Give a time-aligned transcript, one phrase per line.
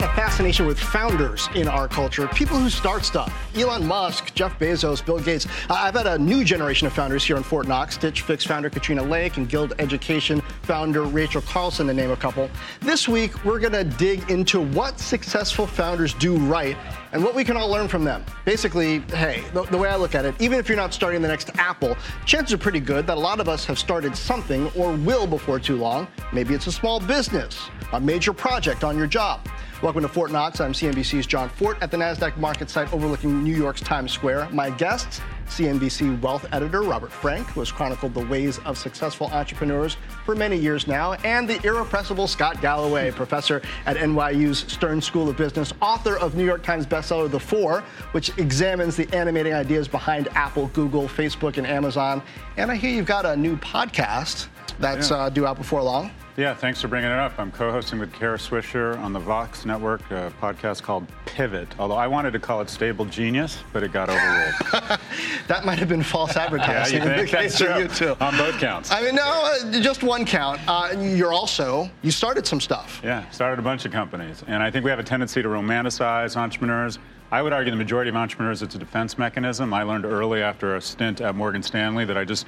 [0.00, 3.32] got a fascination with founders in our culture, people who start stuff.
[3.54, 5.46] Elon Musk, Jeff Bezos, Bill Gates.
[5.70, 7.94] I've had a new generation of founders here in Fortt Knox.
[7.94, 12.50] Stitch Fix founder Katrina Lake and Guild Education founder Rachel Carlson, to name a couple.
[12.80, 16.76] This week, we're going to dig into what successful founders do right
[17.12, 18.24] and what we can all learn from them.
[18.44, 21.28] Basically, hey, the, the, way I look at it, even if you're not starting the
[21.28, 24.96] next Apple, chances are pretty good that a lot of us have started something or
[24.96, 26.08] will before too long.
[26.32, 29.46] Maybe it's a small business, a major project on your job.
[29.84, 30.62] Welcome to Fortt Knox.
[30.62, 34.48] I'm CNBC's Jon Fortt at the NASDAQ market site overlooking New York's Times Square.
[34.50, 39.98] My guests, CNBC wealth editor Robert Frank, who has chronicled the ways of successful entrepreneurs
[40.24, 45.36] for many years now, and the irrepressible Scott Galloway, professor at NYU's Stern School of
[45.36, 50.28] Business, author of New York Times bestseller The Four, which examines the animating ideas behind
[50.28, 52.22] Apple, Google, Facebook, and Amazon.
[52.56, 54.46] And I hear you've got a new podcast
[54.80, 55.16] that's yeah.
[55.16, 56.10] uh, due out before long.
[56.36, 57.38] Yeah, thanks for bringing it up.
[57.38, 61.68] I'm co-hosting with Kara Swisher on the Vox Network, a podcast called Pivot.
[61.78, 64.98] Although I wanted to call it Stable Genius, but it got overruled.
[65.46, 66.98] that might have been false advertising.
[67.04, 67.30] yeah, you think?
[67.30, 67.78] That's true.
[67.78, 68.16] You too.
[68.20, 68.90] On both counts.
[68.90, 70.60] I mean, no, uh, just one count.
[70.66, 73.00] Uh, you're also you started some stuff.
[73.04, 76.36] Yeah, started a bunch of companies, and I think we have a tendency to romanticize
[76.36, 76.98] entrepreneurs.
[77.30, 79.72] I would argue the majority of entrepreneurs, it's a defense mechanism.
[79.72, 82.44] I learned early after a stint at Morgan Stanley that I just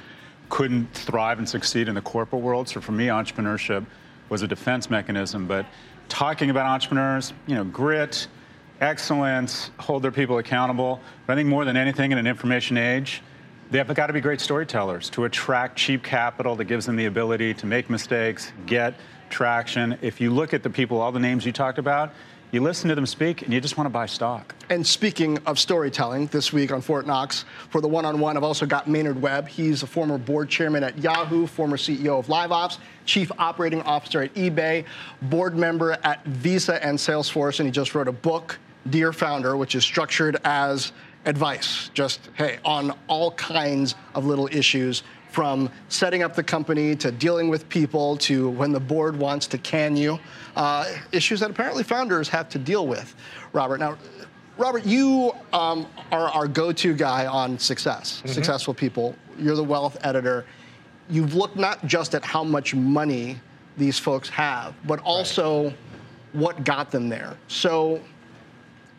[0.49, 2.69] couldn't thrive and succeed in the corporate world.
[2.69, 3.85] So for me, entrepreneurship
[4.29, 5.47] was a defense mechanism.
[5.47, 5.65] But
[6.09, 8.27] talking about entrepreneurs, you know, grit,
[8.81, 10.99] excellence, hold their people accountable.
[11.25, 13.21] But I think more than anything in an information age,
[13.69, 17.05] they have got to be great storytellers to attract cheap capital that gives them the
[17.05, 18.93] ability to make mistakes, get
[19.29, 19.97] traction.
[20.01, 22.13] If you look at the people, all the names you talked about,
[22.51, 24.55] you listen to them speak and you just want to buy stock.
[24.69, 28.43] And speaking of storytelling, this week on Fortt Knox, for the one on one, I've
[28.43, 29.47] also got Maynard Webb.
[29.47, 34.33] He's a former board chairman at Yahoo, former CEO of LiveOps, chief operating officer at
[34.35, 34.85] eBay,
[35.23, 38.59] board member at Visa and Salesforce, and he just wrote a book,
[38.89, 40.93] Dear Founder, which is structured as
[41.25, 47.11] advice, just, hey, on all kinds of little issues from setting up the company to
[47.11, 50.19] dealing with people to when the board wants to can you,
[50.55, 53.15] uh, issues that apparently founders have to deal with.
[53.53, 53.97] Robert, now,
[54.57, 58.33] Robert, you um, are our go-to guy on success, mm-hmm.
[58.33, 59.15] successful people.
[59.37, 60.45] You're the wealth editor.
[61.09, 63.39] You've looked not just at how much money
[63.77, 65.77] these folks have, but also right.
[66.33, 67.37] what got them there.
[67.47, 68.01] So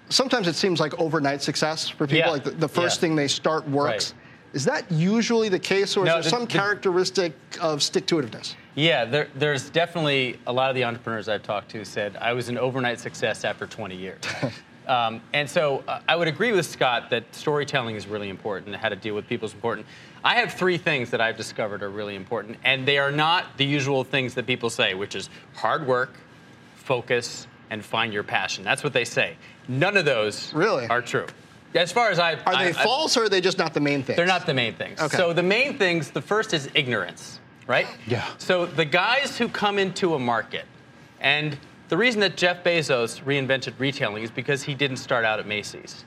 [0.08, 2.16] sometimes it seems like overnight success for people.
[2.18, 2.30] Yeah.
[2.30, 3.00] Like the, the first yeah.
[3.00, 4.14] thing they start works.
[4.52, 8.16] Is that usually the case, or is there the, some the, characteristic of stick to
[8.16, 8.54] itiveness?
[8.74, 12.48] Yeah, there, there's definitely a lot of the entrepreneurs I've talked to said I was
[12.48, 14.20] an overnight success after 20 years.
[14.86, 18.76] um, and so uh, I would agree with Scott that storytelling is really important and
[18.76, 19.86] how to deal with people is important.
[20.24, 23.64] I have three things that I've discovered are really important, and they are not the
[23.64, 26.14] usual things that people say, which is hard work,
[26.74, 28.64] focus, and find your passion.
[28.64, 29.36] That's what they say.
[29.68, 31.26] None of those really are true.
[31.74, 33.80] As far as I are they I, false I, or are they just not the
[33.80, 34.16] main things?
[34.16, 35.00] They're not the main things.
[35.00, 35.16] Okay.
[35.16, 37.86] So the main things, the first is ignorance, right?
[38.06, 38.26] Yeah.
[38.38, 40.64] So the guys who come into a market,
[41.20, 41.58] and
[41.88, 46.04] the reason that Jeff Bezos reinvented retailing is because he didn't start out at Macy's.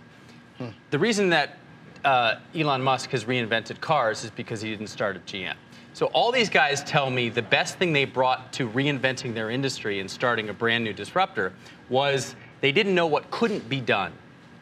[0.58, 0.70] Hmm.
[0.90, 1.58] The reason that
[2.04, 5.56] uh, Elon Musk has reinvented cars is because he didn't start at GM.
[5.94, 10.00] So all these guys tell me the best thing they brought to reinventing their industry
[10.00, 11.52] and starting a brand new disruptor
[11.90, 14.14] was they didn't know what couldn't be done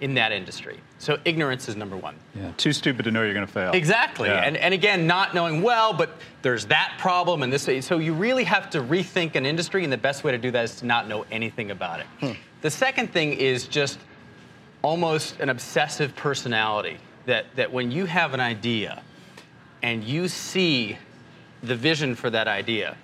[0.02, 0.80] in that industry.
[1.00, 2.16] So ignorance is number one.
[2.36, 3.72] Yeah, too stupid to know you're going to fail.
[3.72, 4.28] Exactly.
[4.28, 4.44] Yeah.
[4.44, 6.12] And, and again, not knowing well, but
[6.42, 7.70] there's that problem and this.
[7.86, 10.66] So you really have to rethink an industry, and the best way to do that
[10.66, 12.06] is to not know anything about it.
[12.20, 12.32] Hmm.
[12.62, 13.98] The second thing is just
[14.82, 19.02] almost an obsessive personality that, that when you have an idea
[19.82, 20.98] and you see
[21.64, 22.98] the vision for that idea,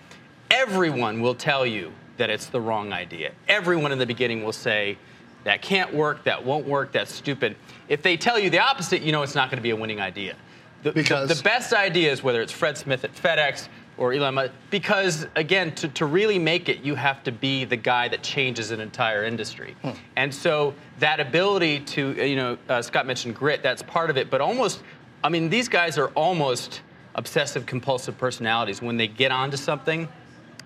[0.51, 3.31] everyone will tell you that it's the wrong idea.
[3.47, 4.97] Everyone in the beginning will say,
[5.45, 7.55] that can't work, that won't work, that's stupid.
[7.87, 10.01] If they tell you the opposite, you know it's not going to be a winning
[10.01, 10.35] idea.
[10.83, 14.51] The, because the, the best ideas, whether it's Fred Smith at FedEx or Elon Musk,
[14.69, 18.71] because again, to, to really make it, you have to be the guy that changes
[18.71, 19.75] an entire industry.
[19.81, 19.91] Hmm.
[20.15, 24.29] And so that ability to, you know, uh, Scott mentioned grit, that's part of it,
[24.29, 24.81] but almost,
[25.23, 26.81] I mean, these guys are almost
[27.15, 28.81] obsessive compulsive personalities.
[28.81, 30.07] When they get onto something,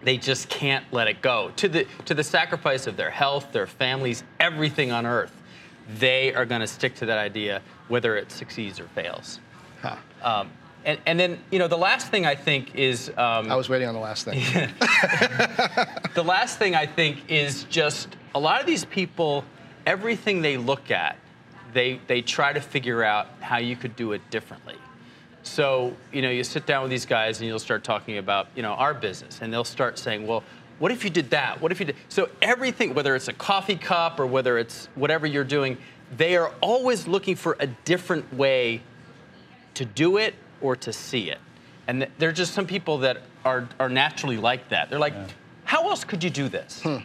[0.03, 3.67] they just can't let it go to the to the sacrifice of their health, their
[3.67, 5.35] families, everything on earth.
[5.97, 9.39] They are going to stick to that idea, whether it succeeds or fails.
[9.81, 9.95] Huh.
[10.21, 10.51] Um,
[10.85, 13.09] and, and, then, you know, the last thing I think is.
[13.09, 14.39] Um, I was waiting on the last thing.
[16.15, 19.43] the last thing I think is just a lot of these people,
[19.85, 21.17] everything they look at,
[21.73, 24.75] they, they try to figure out how you could do it differently.
[25.49, 28.61] So, you know, you sit down with these guys and you'll start talking about, you
[28.61, 30.43] know, our business, and they'll start saying, well,
[30.77, 31.59] what if you did that?
[31.59, 31.95] What if you did?
[32.07, 35.77] So everything, whether it's a coffee cup or whether it's whatever you're doing,
[36.15, 38.83] they are always looking for a different way
[39.73, 41.39] to do it or to see it.
[41.87, 44.91] And th- there are just some people that are, are naturally like that.
[44.91, 45.27] They're like, yeah.
[45.63, 46.83] how else could you do this?
[46.83, 46.97] Hmm.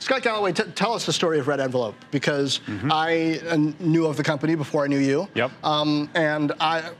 [0.00, 2.90] Scott Galloway, t- tell us the story of RedEnvelope because mm-hmm.
[2.90, 5.28] I uh, knew of the company before I knew you.
[5.34, 5.52] Yep.
[5.62, 6.90] Um, and I,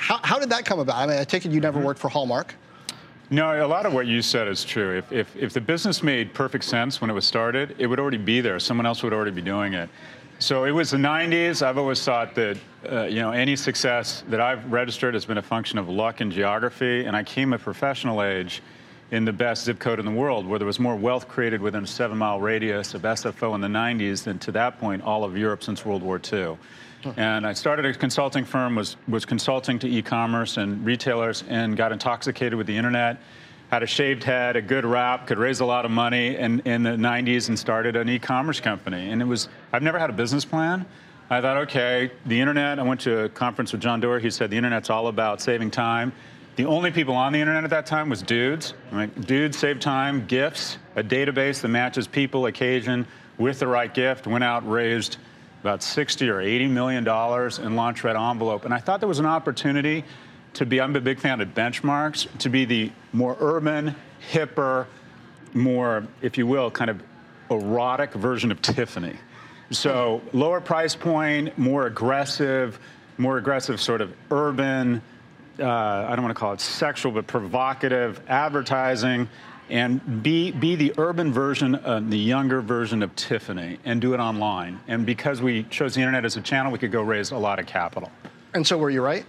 [0.00, 0.96] how, how, did that come about?
[0.96, 1.86] I mean, I take it you never mm-hmm.
[1.86, 2.54] worked for Hallmark.
[3.28, 4.98] No, a lot of what you said is true.
[4.98, 8.18] If, if, if the business made perfect sense when it was started, it would already
[8.18, 8.58] be there.
[8.58, 9.88] Someone else would already be doing it.
[10.40, 11.62] So it was the 90s.
[11.62, 12.56] I've always thought that
[12.90, 16.32] uh, you know any success that I've registered has been a function of luck and
[16.32, 17.04] geography.
[17.04, 18.62] And I came at professional age
[19.10, 21.84] in the best zip code in the world, where there was more wealth created within
[21.84, 25.62] a seven-mile radius of SFO in the 90s than to that point all of Europe
[25.62, 26.56] since World War II.
[27.16, 31.92] And I started a consulting firm, was, was consulting to e-commerce and retailers, and got
[31.92, 33.18] intoxicated with the internet.
[33.70, 36.82] Had a shaved head, a good rap, could raise a lot of money in, in
[36.82, 39.10] the 90s, and started an e-commerce company.
[39.10, 40.84] And it was, I've never had a business plan.
[41.32, 42.80] I thought, okay, the internet.
[42.80, 44.18] I went to a conference with John Doerr.
[44.18, 46.12] He said the internet's all about saving time.
[46.56, 48.74] The only people on the internet at that time was dudes.
[48.90, 53.06] Like, dudes save time, gifts, a database that matches people, occasion
[53.38, 54.26] with the right gift.
[54.26, 55.18] Went out, raised
[55.60, 58.64] about 60 or 80 million dollars in launch red envelope.
[58.64, 60.04] And I thought there was an opportunity
[60.54, 63.94] to be, I'm a big fan of benchmarks, to be the more urban,
[64.32, 64.86] hipper,
[65.54, 67.02] more, if you will, kind of
[67.50, 69.16] erotic version of Tiffany.
[69.70, 72.78] So lower price point, more aggressive,
[73.18, 75.02] more aggressive sort of urban,
[75.60, 79.28] uh, I don't want to call it sexual, but provocative advertising
[79.70, 84.20] and be, be the urban version, uh, the younger version of Tiffany, and do it
[84.20, 84.80] online.
[84.88, 87.58] And because we chose the internet as a channel, we could go raise a lot
[87.58, 88.10] of capital.
[88.54, 89.24] And so, were you right?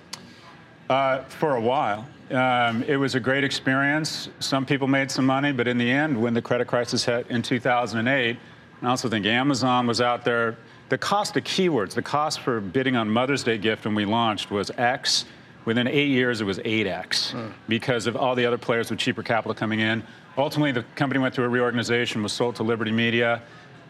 [0.89, 2.07] Uh, for a while.
[2.31, 4.29] Um, it was a great experience.
[4.39, 7.41] Some people made some money, but in the end, when the credit crisis hit in
[7.41, 8.37] 2008,
[8.81, 10.57] I also think Amazon was out there.
[10.89, 14.49] The cost of keywords, the cost for bidding on Mother's Day gift when we launched
[14.49, 15.25] was X.
[15.65, 17.53] Within eight years, it was 8x mm.
[17.67, 20.03] because of all the other players with cheaper capital coming in.
[20.37, 23.41] Ultimately, the company went through a reorganization, was sold to Liberty Media.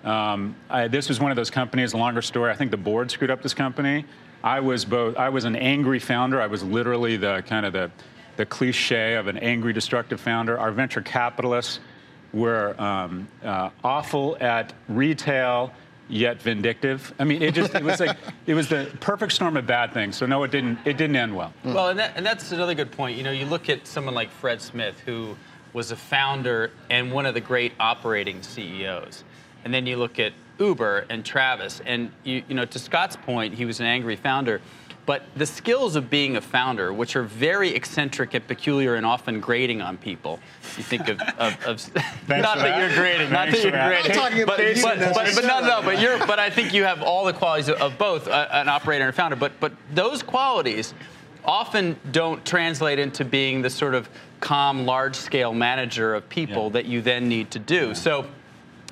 [0.04, 2.52] Um, I, this was one of those companies, a longer story.
[2.52, 4.06] I think the board screwed up this company.
[4.44, 5.18] I was both.
[5.18, 6.42] I was an angry founder.
[6.42, 7.92] I was literally the kind of the,
[8.38, 10.58] the cliche of an angry, destructive founder.
[10.60, 11.80] Our venture capitalists
[12.34, 15.72] were um, uh, awful at retail
[16.10, 17.14] yet vindictive.
[17.20, 18.18] I mean, it just it was like
[18.48, 20.16] it was the perfect storm of bad things.
[20.16, 21.54] So no, it didn't it didn't end well.
[21.64, 23.18] Well, and, that, and that's another good point.
[23.18, 25.36] You know, you look at someone like Fred Smith, who
[25.74, 29.24] was a founder and one of the great operating CEOs,
[29.64, 33.54] and then you look at Uber and Travis, and you, you know, to Scott's point,
[33.54, 34.62] he was an angry founder.
[35.08, 39.40] But the skills of being a founder, which are very eccentric and peculiar and often
[39.40, 40.40] grating on people,
[40.78, 41.96] you think of, of, of
[42.28, 44.58] not that, you're grading, not that you're grading, but,
[45.00, 47.68] but, but, but, no, no, but you're, but I think you have all the qualities
[47.68, 49.36] of, of both a, an operator and a founder.
[49.36, 50.94] But but those qualities
[51.44, 54.08] often don't translate into being the sort of
[54.42, 56.70] calm, large-scale manager of people yeah.
[56.72, 57.88] that you then need to do.
[57.88, 57.94] Yeah.
[57.94, 58.26] So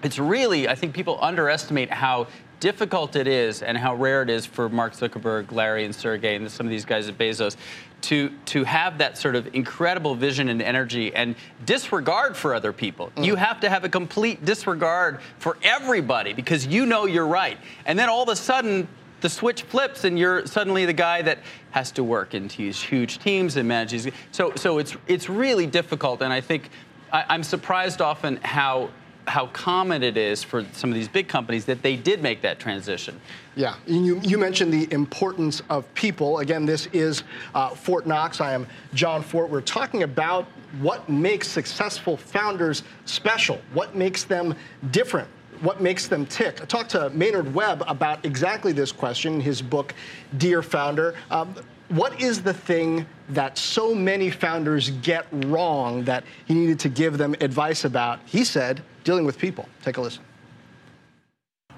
[0.02, 2.28] it's really, I think people underestimate how
[2.60, 6.50] difficult it is and how rare it is for Mark Zuckerberg, Larry, and Sergey, and
[6.50, 7.56] some of these guys at Bezos
[8.02, 11.36] to to have that sort of incredible vision and energy and
[11.66, 13.12] disregard for other people.
[13.16, 13.26] Mm.
[13.26, 17.58] You have to have a complete disregard for everybody because you know you're right.
[17.86, 18.88] And then all of a sudden
[19.22, 21.40] the switch flips and you're suddenly the guy that
[21.72, 24.10] has to work into these huge teams and manage these.
[24.32, 26.70] So so it's it's really difficult and I think
[27.12, 28.90] I, I'm surprised often how
[29.28, 32.60] how common it is for some of these big companies that they did make that
[32.60, 33.20] transition.
[33.56, 36.40] Yeah, you, you mentioned the importance of people.
[36.40, 37.24] Again, this is
[37.54, 38.42] uh, Fortt Knox.
[38.42, 39.52] I am Jon Fortt.
[39.52, 40.46] We're talking about
[40.82, 44.56] what makes successful founders special, what makes them
[44.90, 45.30] different
[45.62, 46.62] what makes them tick.
[46.62, 49.94] I talked to Maynard Webb about exactly this question in his book,
[50.38, 51.16] Dear Founder.
[51.32, 51.56] Um,
[51.90, 57.18] what is the thing that so many founders get wrong that he needed to give
[57.18, 58.20] them advice about?
[58.26, 59.68] He said, dealing with people.
[59.82, 60.24] Take a listen.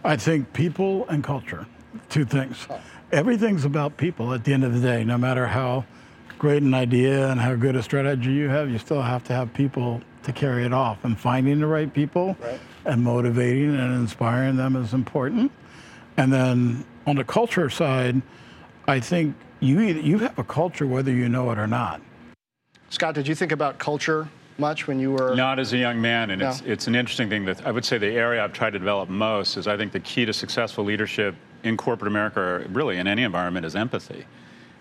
[0.04, 1.66] I think people and culture,
[2.10, 2.68] two things.
[2.70, 2.82] Oh.
[3.12, 5.86] Everything's about people at the end of the day, no matter how
[6.40, 9.54] great an idea and how good a strategy you have, you still have to have
[9.54, 11.04] people to carry it off.
[11.04, 12.60] And finding the right people right.
[12.86, 15.52] and motivating and inspiring them is important.
[16.18, 18.22] And then on the culture side,
[18.88, 22.02] I think you you have a culture whether you know it or not.
[22.90, 26.30] Scott, did you think about culture much when you were not as a young man
[26.30, 26.50] and no.
[26.50, 29.10] it's it's an interesting thing that I would say the area I've tried to develop
[29.10, 33.08] most is I think the key to successful leadership in corporate America or really in
[33.08, 34.26] any environment is empathy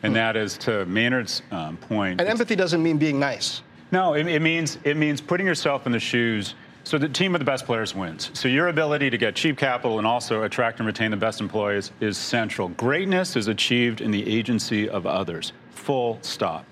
[0.02, 0.14] and hmm.
[0.14, 4.42] that is to Maynard's um, point and empathy doesn't mean being nice no it, it
[4.42, 7.94] means it means putting yourself in the shoes So the team of the best players
[7.94, 8.30] wins.
[8.32, 11.92] So your ability to get cheap capital and also attract and retain the best employees
[12.00, 12.68] is central.
[12.70, 15.52] Greatness is achieved in the agency of others.
[15.72, 16.64] Full stop.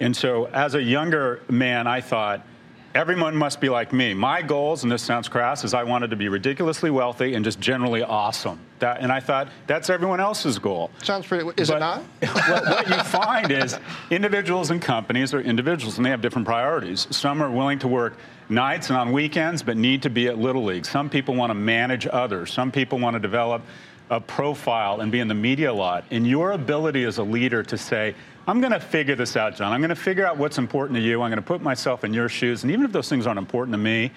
[0.00, 2.46] And so as a younger man, I thought,
[2.94, 4.14] everyone must be like me.
[4.14, 7.60] My goals, and this sounds crass, is I wanted to be ridiculously wealthy and just
[7.60, 8.58] generally awesome.
[8.80, 10.90] That, and I thought that's everyone else's goal.
[11.02, 11.48] Sounds pretty.
[11.56, 12.02] Is But it not?
[12.48, 13.78] what, what you find is
[14.10, 17.06] individuals and companies are individuals and they have different priorities.
[17.10, 18.16] Some are willing to work
[18.48, 20.84] nights and on weekends but need to be at Little League.
[20.84, 22.52] Some people want to manage others.
[22.52, 23.62] Some people want to develop
[24.10, 26.04] a profile and be in the media a lot.
[26.10, 28.14] And your ability as a leader to say,
[28.46, 29.72] I'm going to figure this out, John.
[29.72, 31.22] I'm going to figure out what's important to you.
[31.22, 32.64] I'm going to put myself in your shoes.
[32.64, 34.10] And even if those things aren't important to me,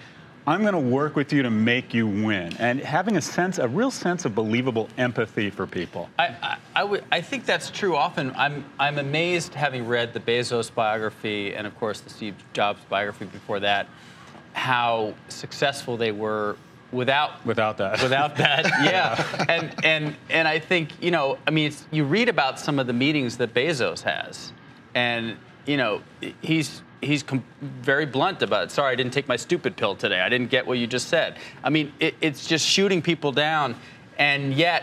[0.48, 2.56] I'm going to work with you to make you win.
[2.58, 6.08] And having a sense, a real sense of believable empathy for people.
[6.18, 8.32] I, I, I, would, I think that's true often.
[8.36, 13.26] I'm, I'm amazed, having read the Bezos biography and, of course, the Steve Jobs biography
[13.26, 13.88] before that,
[14.54, 16.56] how successful they were
[16.96, 18.02] without Without that.
[18.02, 19.44] without that yeah.
[19.48, 22.86] And and and i think you know i mean it's, you read about some of
[22.86, 24.52] the meetings that bezos has.
[24.94, 25.36] And
[25.66, 26.00] you know
[26.42, 30.20] he's he's com- very blunt about it sorry i didn't take my stupid pill today.
[30.20, 31.36] I didn't get what you just said.
[31.62, 33.76] I mean it, it's just shooting people down
[34.18, 34.82] and yet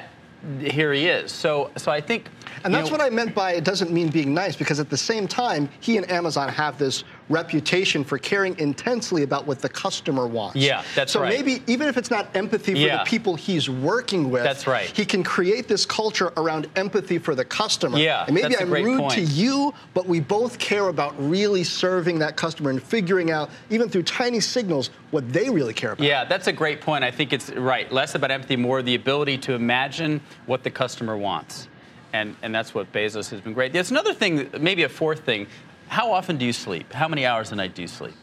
[0.59, 1.31] here he is.
[1.31, 2.27] So so i think
[2.65, 5.27] And that's what I meant by it doesn't mean being nice, because at the same
[5.27, 10.55] time, he and Amazon have this reputation for caring intensely about what the customer wants.
[10.57, 11.31] Yeah, that's so right.
[11.31, 12.97] So maybe even if it's not empathy for Yeah.
[13.03, 14.89] the people he's working with, That's right.
[14.95, 17.97] He can create this culture around empathy for the customer.
[17.97, 19.13] Yeah, and maybe that's a I'm great rude point.
[19.13, 23.89] to you, but we both care about really serving that customer and figuring out, even
[23.89, 26.05] through tiny signals, what they really care about.
[26.05, 27.03] Yeah, that's a great point.
[27.03, 27.91] I think it's right.
[27.91, 31.67] Less about empathy, more the ability to imagine what the customer wants.
[32.11, 33.73] And, and that's what Bezos has been great.
[33.73, 35.47] There's another thing, maybe a fourth thing.
[35.87, 36.91] How often do you sleep?
[36.93, 38.13] How many hours a night do you sleep?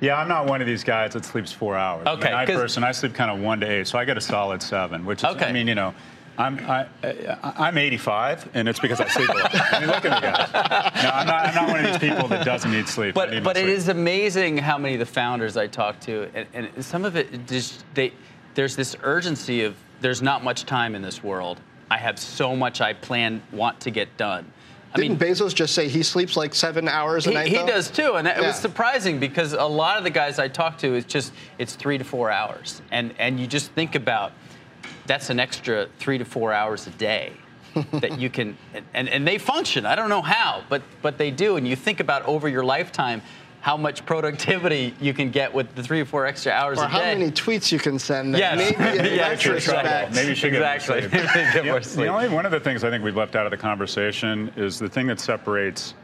[0.00, 2.06] Yeah, I'm not one of these guys that sleeps four hours.
[2.06, 2.84] Okay, I'm a night person.
[2.84, 5.24] I sleep kind of one to eight, so I get a solid seven, which is,
[5.24, 5.46] Okay.
[5.46, 5.94] I mean, you know,
[6.36, 6.86] I'm I,
[7.42, 9.54] I'm 85, and it's because I sleep a lot.
[9.72, 11.02] I mean, look at me, guys.
[11.04, 13.16] No, I'm not, I'm not one of these people that doesn't need sleep.
[13.16, 13.76] I need But but it sleep.
[13.76, 17.46] is amazing how many of the founders I talk to, and, and some of it
[17.46, 18.12] just they
[18.56, 21.60] there's this urgency of there's not much time in this world.
[21.88, 24.50] I have so much I plan want to get done.
[24.94, 27.48] I Didn't Bezos just say he sleeps like seven hours a he, night?
[27.48, 27.66] he though?
[27.66, 28.46] does too, and it Yeah.
[28.46, 31.98] was surprising because a lot of the guys I talk to, it's just it's three
[31.98, 34.32] to four hours, and and you just think about
[35.06, 37.32] that's an extra three to four hours a day
[37.92, 38.56] that you can,
[38.94, 39.84] and and they function.
[39.84, 43.20] I don't know how, but but they do, and you think about over your lifetime.
[43.64, 46.86] How much productivity you can get with the three or four extra hours Or a
[46.86, 47.14] how day?
[47.14, 48.58] many tweets you can send that Yes.
[48.78, 49.86] maybe in Yes, retrospect.
[49.86, 50.14] exactly.
[50.16, 51.00] Maybe you should get more exactly.
[51.08, 51.12] sleep.
[51.32, 53.50] get The- more The only one of the things I think we've left out of
[53.50, 55.94] the conversation is the thing that separates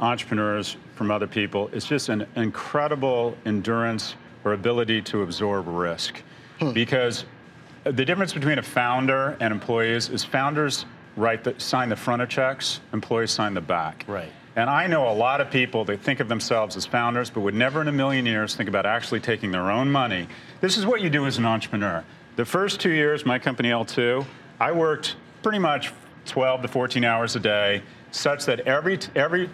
[0.00, 6.22] entrepreneurs from other people is just an incredible endurance or ability to absorb risk.
[6.58, 6.72] Hmm.
[6.72, 7.26] Because
[7.84, 10.86] the difference between a founder and employees is founders
[11.16, 14.06] write the, sign the front of checks, employees sign the back.
[14.08, 14.32] Right.
[14.56, 17.54] And I know a lot of people that think of themselves as founders, but would
[17.54, 20.26] never in a million years think about actually taking their own money.
[20.60, 22.04] This is what you do as an entrepreneur.
[22.36, 24.24] The first two years, my company L2,
[24.58, 25.92] I worked pretty much
[26.26, 29.48] 12 to 14 hours a day, such that every every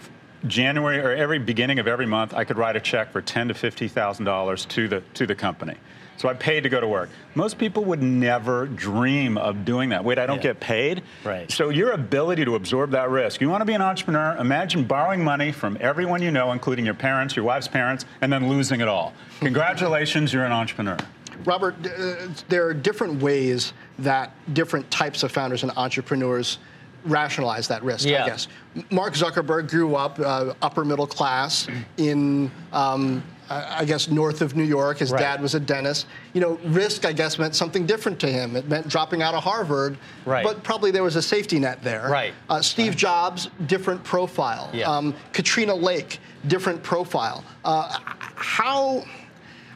[0.47, 3.55] January or every beginning of every month, I could write a check for ten to
[3.55, 5.77] fifty thousand dollars to the to the company.
[6.17, 7.11] So I paid to go to work.
[7.35, 10.03] Most people would never dream of doing that.
[10.05, 10.43] Wait, I don't Yeah.
[10.55, 11.03] get paid.
[11.25, 11.51] Right.
[11.51, 13.41] So your ability to absorb that risk.
[13.41, 14.37] You want to be an entrepreneur?
[14.39, 18.49] Imagine borrowing money from everyone you know, including your parents, your wife's parents, and then
[18.49, 19.13] losing it all.
[19.41, 20.97] Congratulations, you're an entrepreneur.
[21.45, 22.15] Robert, uh,
[22.49, 26.59] there are different ways that different types of founders and entrepreneurs
[27.05, 28.25] rationalize that risk, Yeah.
[28.25, 28.49] I guess.
[28.91, 31.69] Mark Zuckerberg grew up uh, upper middle class
[31.99, 34.99] in, um, I I guess, north of New York.
[34.99, 35.21] His Right.
[35.21, 36.07] dad was a dentist.
[36.33, 38.57] You know, risk, I guess, meant something different to him.
[38.57, 40.45] It meant dropping out of Harvard, Right.
[40.45, 42.09] but probably there was a safety net there.
[42.09, 42.35] Right.
[42.49, 44.71] Uh, Steve Jobs, different profile.
[44.73, 44.91] Yeah.
[44.91, 47.45] Um, Katrina Lake, different profile.
[47.65, 47.99] Uh,
[48.35, 49.05] how,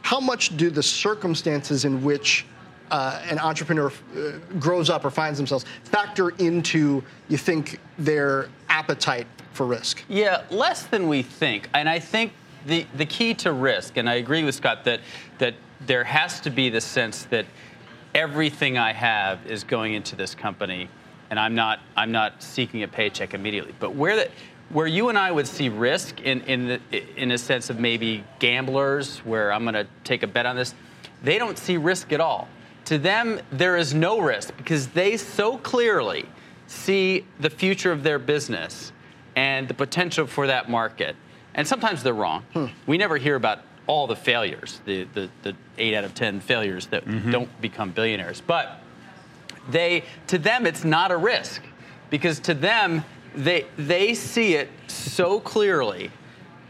[0.01, 2.45] how much do the circumstances in which
[2.91, 3.87] uh, an entrepreneur
[4.17, 10.03] uh, grows up or finds themselves factor into, you think, their appetite for risk?
[10.09, 11.69] Yeah, less than we think.
[11.73, 12.33] And I think
[12.65, 15.01] the, the key to risk, and I agree with Scott that,
[15.37, 17.45] that there has to be the sense that
[18.13, 20.89] everything I have is going into this company,
[21.29, 23.73] and I'm not, I'm not seeking a paycheck immediately.
[23.79, 24.31] But where, the,
[24.69, 26.81] where you and I would see risk in, in, the,
[27.15, 30.75] in a sense of maybe gamblers, where I'm going to take a bet on this,
[31.23, 32.47] they don't see risk at all.
[32.85, 36.25] To them, there is no risk because they so clearly
[36.67, 38.91] see the future of their business
[39.35, 41.15] and the potential for that market.
[41.55, 42.43] And sometimes they're wrong.
[42.87, 46.85] We never hear about all the failures, the, the, the eight out of 10 failures
[46.87, 47.31] that Mm-hmm.
[47.31, 48.41] don't become billionaires.
[48.41, 48.79] But
[49.69, 51.61] they, to them, it's not a risk
[52.09, 53.03] because to them,
[53.35, 56.11] they, they see it so clearly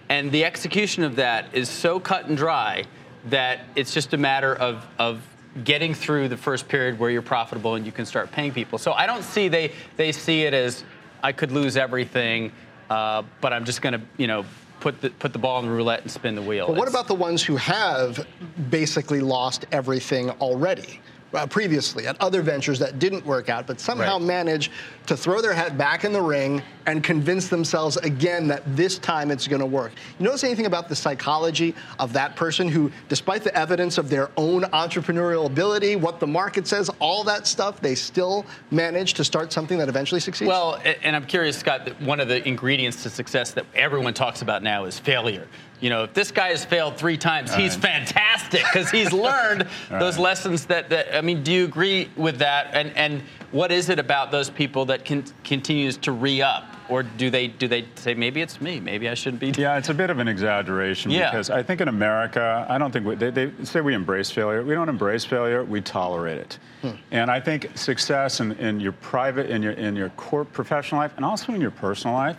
[0.10, 2.84] and the execution of that is so cut and dry
[3.30, 5.22] that it's just a matter of, of
[5.64, 8.78] getting through the first period where you're profitable and you can start paying people.
[8.78, 10.84] So I don't see they, they see it as
[11.24, 12.52] I could lose everything,
[12.90, 14.44] uh, but I'm just going to, you know,
[14.82, 16.68] put the, put the ball in the roulette and spin the wheel.
[16.68, 18.26] But what It's- about the ones who have
[18.70, 21.00] basically lost everything already?
[21.34, 24.28] Uh, previously at other ventures that didn't work out, but somehow Right.
[24.28, 24.70] manage
[25.08, 29.32] to throw their hat back in the ring and convince themselves again that this time
[29.32, 29.94] it's going to work.
[30.20, 34.30] You notice anything about the psychology of that person who, despite the evidence of their
[34.36, 39.54] own entrepreneurial ability, what the market says, all that stuff, they still manage to start
[39.54, 40.50] something that eventually succeeds?
[40.50, 44.42] Well, and I'm curious, Scott, that one of the ingredients to success that everyone talks
[44.42, 45.48] about now is failure.
[45.82, 47.82] You know, if this guy has failed three times, he's Right.
[48.08, 50.24] fantastic because he's learned those Right.
[50.24, 52.70] lessons that, that, I mean, do you agree with that?
[52.74, 56.66] And, and what is it about those people that can, continues to re up?
[56.88, 59.54] Or do they, do they say, maybe it's me, maybe I shouldn't be?
[59.60, 61.32] Yeah, it's a bit of an exaggeration Yeah.
[61.32, 64.62] because I think in America, I don't think we, they, they say we embrace failure.
[64.64, 65.64] We don't embrace failure.
[65.64, 66.60] We tolerate it.
[66.82, 66.90] Hmm.
[67.12, 71.14] And I think success in, in your private, in your in your core professional life,
[71.16, 72.36] and also in your personal life,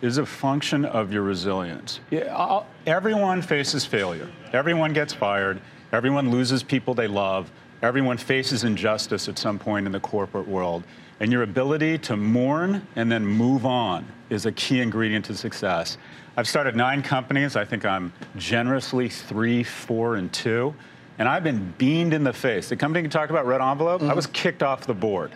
[0.00, 2.00] is a function of your resilience.
[2.10, 4.28] Yeah, I'll- everyone faces failure.
[4.52, 5.60] Everyone gets fired.
[5.92, 7.50] Everyone loses people they love.
[7.82, 10.84] Everyone faces injustice at some point in the corporate world.
[11.20, 15.98] And your ability to mourn and then move on is a key ingredient to success.
[16.36, 17.56] I've started nine companies.
[17.56, 20.74] I think I'm generously three, four, and two.
[21.18, 22.68] And I've been beamed in the face.
[22.68, 24.14] The company you talked about, RedEnvelope, I mm-hmm.
[24.14, 25.32] was kicked off the board.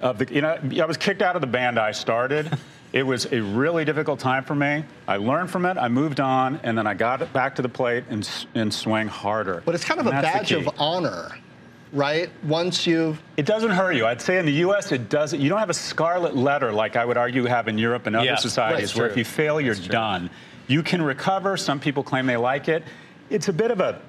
[0.00, 2.56] Of the, you know, I was kicked out of the band I started.
[2.96, 4.82] It was a really difficult time for me.
[5.06, 5.76] I learned from it.
[5.76, 8.72] I moved on, and then I got it back to the plate and, s- and
[8.72, 9.62] swang harder.
[9.66, 11.36] but it's kind of And a badge of honor,
[11.92, 12.30] right?
[12.42, 14.06] Once you've It doesn't hurt you.
[14.06, 14.92] I'd say in the U.S.
[14.92, 15.40] it doesn't.
[15.40, 18.16] You don't have a scarlet letter like I would argue you have in Europe and
[18.16, 19.12] other Yeah, societies, right, where true.
[19.12, 20.30] if you fail, you're done.
[20.66, 21.58] You can recover.
[21.58, 22.82] Some people claim they like it.
[23.28, 24.00] It's a bit of a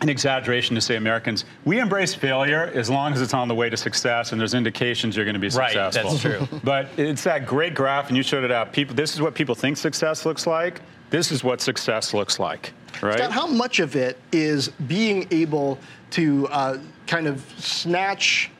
[0.00, 3.68] an exaggeration to say Americans we embrace failure as long as it's on the way
[3.68, 5.82] to success and there's indications you're going to be successful.
[5.82, 6.38] Right, successful.
[6.38, 6.60] that's true.
[6.64, 8.72] But it's that great graph, and you showed it out.
[8.72, 10.80] People, this is what people think success looks like.
[11.10, 13.18] This is what success looks like, right?
[13.18, 15.78] Scott, how much of it is being able
[16.10, 18.50] to uh, kind of snatch,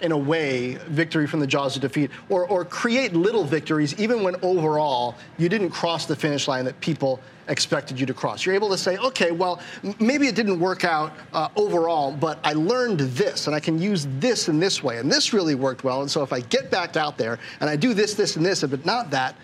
[0.00, 4.22] in a way, victory from the jaws of defeat, or, or create little victories, even
[4.22, 8.44] when overall you didn't cross the finish line that people expected you to cross?
[8.44, 9.60] You're able to say, okay, well,
[9.98, 14.06] maybe it didn't work out uh, overall, but I learned this, and I can use
[14.18, 16.02] this in this way, and this really worked well.
[16.02, 18.62] And so if I get back out there and I do this, this, and this,
[18.62, 19.36] but not that,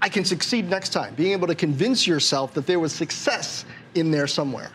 [0.00, 1.14] I can succeed next time.
[1.14, 4.70] Being able to convince yourself that there was success in there somewhere.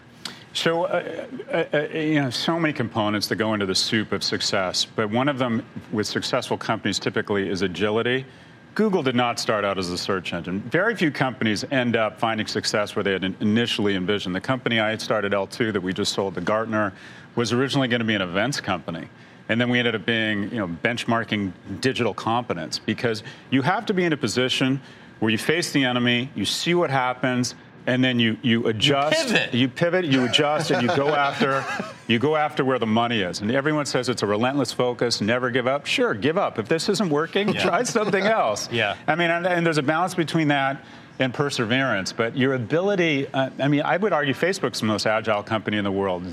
[0.57, 4.23] So, uh, uh, uh, you know, so many components that go into the soup of
[4.23, 8.25] success, but one of them with successful companies typically is agility.
[8.73, 10.61] Google did not start out as a search engine.
[10.61, 14.33] Very few companies end up finding success where they had initially envisioned.
[14.33, 16.91] The company I had started, L2, that we just sold to Gartner,
[17.35, 19.09] was originally going to be an events company.
[19.49, 23.93] And then we ended up being, you know, benchmarking digital competence because you have to
[23.93, 24.81] be in a position
[25.19, 27.53] where you face the enemy, you see what happens,
[27.87, 29.29] and then you, you adjust.
[29.29, 29.53] pivot.
[29.53, 31.65] You pivot, you adjust, and you go after
[32.07, 33.39] you go after where the money is.
[33.41, 35.85] And everyone says it's a relentless focus, never give up.
[35.85, 36.59] Sure, give up.
[36.59, 38.69] If this isn't working, try something else.
[38.71, 38.95] Yeah.
[39.07, 40.85] I mean, and, and there's a balance between that
[41.19, 42.11] and perseverance.
[42.11, 45.83] But your ability, uh, I mean, I would argue Facebook's the most agile company in
[45.83, 46.23] the world.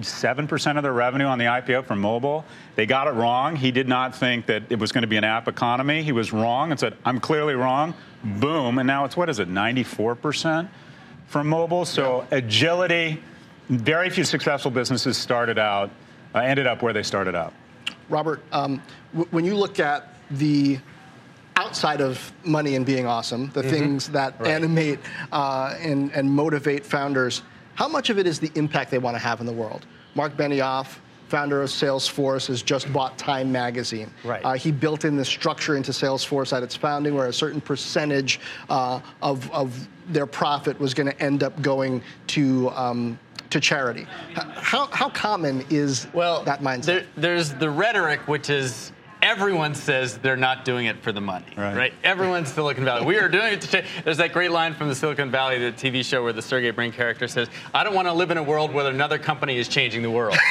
[0.00, 2.44] 7% of their revenue on the IPO from mobile.
[2.74, 3.54] They got it wrong.
[3.54, 6.02] He did not think that it was going to be an app economy.
[6.02, 7.94] He was wrong and said, I'm clearly wrong.
[8.24, 8.78] Boom.
[8.78, 10.68] And now it's, what is it, 94%?
[11.34, 11.84] From mobile.
[11.84, 13.20] So agility,
[13.68, 15.90] very few successful businesses started out,
[16.32, 17.52] uh, ended up where they started out.
[18.08, 18.80] Robert, um,
[19.12, 20.78] w- when you look at the
[21.56, 25.00] outside of money and being awesome, the things that animate
[25.32, 27.42] uh, and, and motivate founders,
[27.74, 29.86] how much of it is the impact they want to have in the world?
[30.14, 30.98] Marc Benioff,
[31.34, 34.08] founder of Salesforce, has just bought Time Magazine.
[34.22, 34.40] Right.
[34.44, 38.38] Uh, he built in the structure into Salesforce at its founding, where a certain percentage
[38.68, 43.18] uh, of, of their profit was going to end up going to um,
[43.50, 44.06] to charity.
[44.34, 46.84] How, how common is Well, that mindset?
[46.86, 51.46] There, there's the rhetoric, which is everyone says they're not doing it for the money,
[51.56, 51.76] Right.
[51.76, 51.94] right?
[52.04, 53.06] Everyone's Silicon Valley.
[53.06, 53.86] We are doing it to change.
[54.04, 56.92] There's that great line from the Silicon Valley, the TV show, where the Sergey Brin
[56.92, 60.02] character says, "I don't want to live in a world where another company is changing
[60.02, 60.36] the world."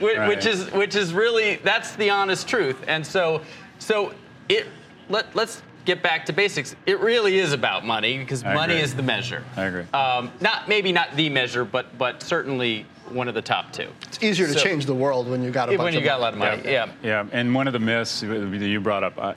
[0.00, 0.28] which, Right.
[0.28, 2.76] which is which is really that's the honest truth.
[2.86, 3.40] And so
[3.78, 4.12] so
[4.48, 4.66] it
[5.08, 6.74] let let's get back to basics.
[6.86, 8.84] It really is about money because I money agree.
[8.84, 9.44] is the measure.
[9.56, 9.84] I agree.
[9.92, 13.88] Um, not maybe not the measure, but but certainly one of the top two.
[14.08, 16.04] It's easier to So- change the world when you got a bunch when you of
[16.04, 16.62] got a lot of money.
[16.64, 16.86] Yeah.
[17.02, 18.28] Yeah, and one of the myths that
[18.60, 19.34] you brought up, uh,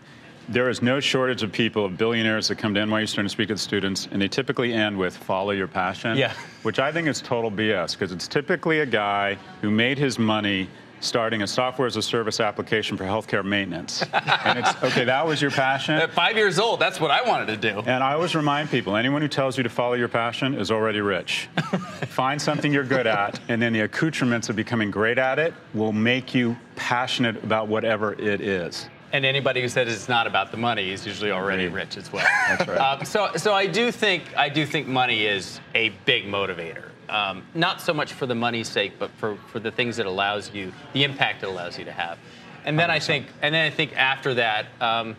[0.50, 3.50] there is no shortage of people, of billionaires that come to NYU Stern to speak
[3.50, 6.34] to students, and they typically end with "follow your passion," Yeah.
[6.64, 10.70] which I think is total BS because it's typically a guy who made his money
[11.00, 14.02] starting a software as a service application for healthcare maintenance,
[14.46, 15.04] and it's okay.
[15.06, 15.94] That was your passion.
[15.96, 17.84] At five years old, that's what I wanted to do.
[17.86, 21.02] And I always remind people anyone who tells you to follow your passion is already
[21.02, 21.50] rich.
[22.08, 25.94] Find something you're good at, and then the accoutrements of becoming great at it will
[25.94, 28.88] make you passionate about whatever it is.
[29.18, 31.80] And anybody who says it's not about the money is usually already Agreed.
[31.80, 32.24] rich as well.
[32.50, 32.78] That's right.
[32.78, 36.90] Um, so, so I do think I do think money is a big motivator.
[37.10, 40.54] Um, not so much for the money's sake, but for, for the things it allows
[40.54, 42.20] you, the impact it allows you to have.
[42.64, 45.16] And then I think, and then I think after that, um,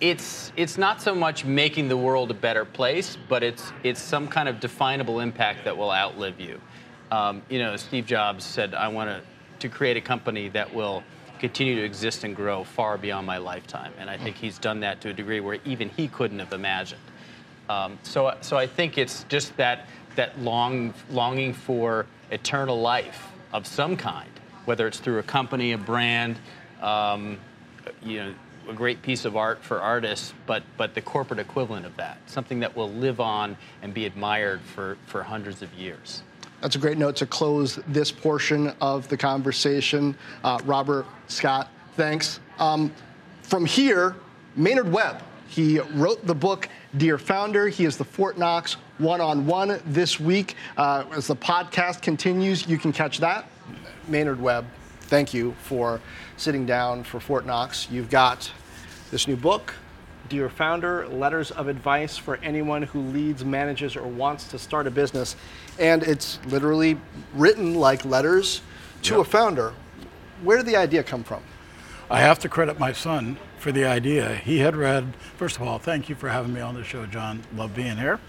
[0.00, 4.28] it's it's not so much making the world a better place, but it's it's some
[4.28, 6.58] kind of definable impact that will outlive you.
[7.10, 9.20] Um, you know, Steve Jobs said, "I want to
[9.58, 11.02] to create a company that will
[11.40, 15.00] continue to exist and grow far beyond my lifetime," and I think he's done that
[15.00, 17.00] to a degree where even he couldn't have imagined.
[17.68, 23.66] Um, so so I think it's just that that long longing for eternal life of
[23.66, 24.30] some kind,
[24.64, 26.38] whether it's through a company, a brand.
[26.80, 27.38] Um,
[28.02, 28.34] you know,
[28.68, 32.60] a great piece of art for artists, but but the corporate equivalent of that, something
[32.60, 36.22] that will live on and be admired for for hundreds of years.
[36.60, 40.16] That's a great note to close this portion of the conversation.
[40.44, 42.40] Uh, Robert Scott, thanks.
[42.58, 42.92] Um,
[43.42, 44.16] from here,
[44.56, 45.22] Maynard Webb.
[45.48, 47.68] He wrote the book Dear Founder.
[47.68, 50.54] He is the Fortt Knox one on one this week.
[50.76, 53.48] Uh, as the podcast continues, you can catch that.
[54.06, 54.66] Maynard Webb,
[55.02, 56.00] thank you for
[56.36, 57.88] sitting down for Fortt Knox.
[57.90, 58.52] You've got
[59.10, 59.74] this new book,
[60.30, 64.90] Dear Founder Letters of Advice for Anyone Who Leads, Manages, or Wants to Start a
[64.90, 65.34] Business.
[65.76, 66.96] And it's literally
[67.34, 68.62] written like letters
[69.02, 69.74] to a founder.
[70.44, 71.42] Where did the idea come from?
[72.08, 74.36] I have to credit my son for the idea.
[74.36, 77.42] He had read, first of all, thank you for having me on the show, John.
[77.56, 78.20] Love being here.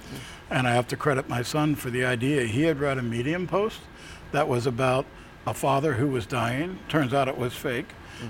[0.50, 2.46] And I have to credit my son for the idea.
[2.46, 3.80] He had read a Medium post
[4.32, 5.06] that was about
[5.46, 6.80] a father who was dying.
[6.90, 7.90] Turns out it was fake.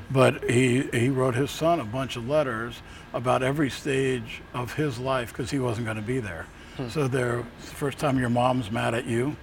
[0.10, 2.82] But he, he wrote his son a bunch of letters
[3.14, 6.48] about every stage of his life because he wasn't going to be there.
[6.90, 9.36] So there, the first time your mom's mad at you,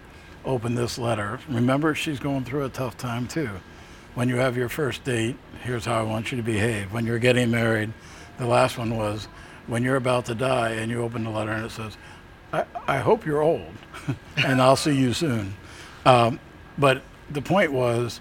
[0.45, 1.39] open this letter.
[1.49, 3.51] Remember, she's going through a tough time too.
[4.15, 6.93] When you have your first date, here's how I want you to behave.
[6.93, 7.93] When you're getting married,
[8.39, 9.29] the last one was
[9.67, 11.97] when you're about to die and you open the letter and it says,
[12.53, 13.73] I, I hope you're old
[14.37, 15.55] and I'll see you soon.
[16.07, 16.41] Um,
[16.79, 18.21] but the point was,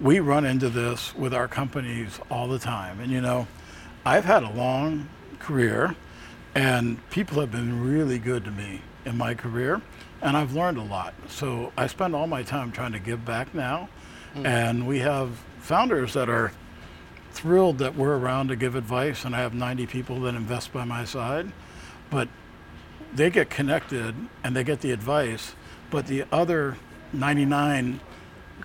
[0.00, 3.00] we run into this with our companies all the time.
[3.00, 3.46] And you know,
[4.04, 5.08] I've had a long
[5.38, 5.94] career
[6.54, 9.80] and people have been really good to me in my career
[10.22, 11.14] and I've learned a lot.
[11.28, 13.88] So I spend all my time trying to give back now.
[14.34, 14.46] Hmm.
[14.46, 16.52] And we have founders that are
[17.32, 20.84] thrilled that we're around to give advice and I have 90 people that invest by
[20.84, 21.52] my side.
[22.08, 22.28] But
[23.12, 25.54] they get connected and they get the advice,
[25.90, 26.76] but the other
[27.12, 28.00] 99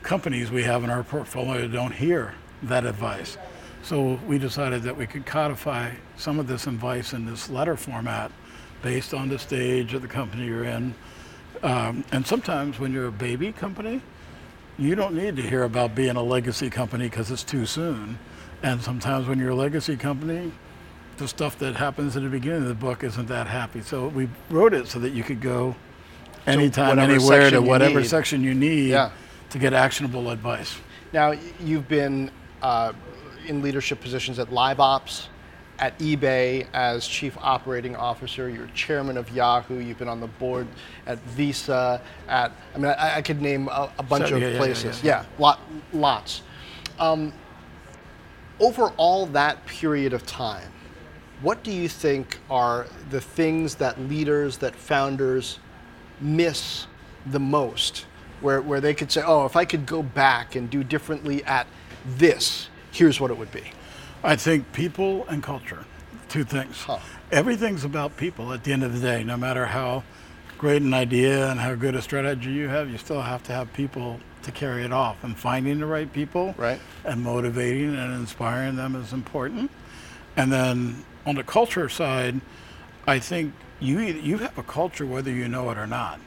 [0.06, 3.38] companies we have in our portfolio don't hear that advice.
[3.82, 8.32] So we decided that we could codify some of this advice in this letter format
[8.82, 10.94] based on the stage of the company you're in.
[11.64, 14.02] Um, and sometimes when you're a baby company,
[14.78, 18.20] you don't need to hear about being a legacy company because it's too soon.
[18.62, 20.52] And sometimes when you're a legacy company,
[21.18, 23.82] the stuff that happens at the beginning of the book isn't that happy.
[23.82, 25.76] So we wrote it so that you could go
[26.46, 28.08] anytime, anywhere to whatever need.
[28.10, 29.12] section you need Yeah.
[29.50, 30.78] To get actionable advice.
[31.14, 32.32] Now, you've been
[32.62, 32.94] uh,
[33.48, 35.28] in leadership positions at LiveOps,
[35.80, 38.50] at eBay as chief operating officer.
[38.50, 39.80] You're chairman of Yahoo.
[39.80, 40.68] You've been on the board
[41.06, 42.02] at Visa.
[42.28, 44.60] At I mean, I, I could name a, a bunch So- of yeah, yeah, yeah,
[44.60, 45.04] places.
[45.04, 45.26] yeah.
[45.38, 45.60] lot,
[45.94, 46.42] lots.
[46.98, 47.34] Um,
[48.60, 50.72] over all that period of time,
[51.42, 55.60] what do you think are the things that leaders, that founders
[56.22, 56.88] miss
[57.26, 58.06] the most?
[58.42, 61.68] Where, where they could say, oh, if I could go back and do differently at
[62.06, 63.64] this, here's what it would be.
[64.24, 65.86] I think people and culture,
[66.30, 66.82] two things.
[66.82, 67.00] Huh.
[67.32, 69.24] Everything's about people at the end of the day.
[69.24, 70.04] No matter how
[70.58, 73.72] great an idea and how good a strategy you have, you still have to have
[73.74, 75.24] people to carry it off.
[75.24, 76.80] And finding the right people Right.
[77.04, 79.72] and motivating and inspiring them is important.
[80.38, 82.42] And then on the culture side,
[83.08, 86.20] I think you you have a culture whether you know it or not.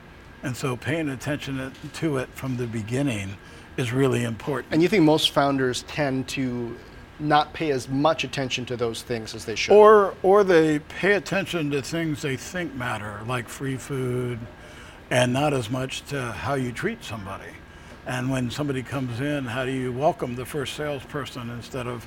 [0.43, 3.37] And so paying attention to it from the beginning
[3.77, 4.73] is really important.
[4.73, 6.77] And you think most founders tend to
[7.21, 9.75] not pay as much attention to those things as they should.
[9.75, 14.39] Or, or they pay attention to things they think matter, like free food,
[15.11, 17.51] and not as much to how you treat somebody.
[18.07, 22.07] And when somebody comes in, how do you welcome the first salesperson instead of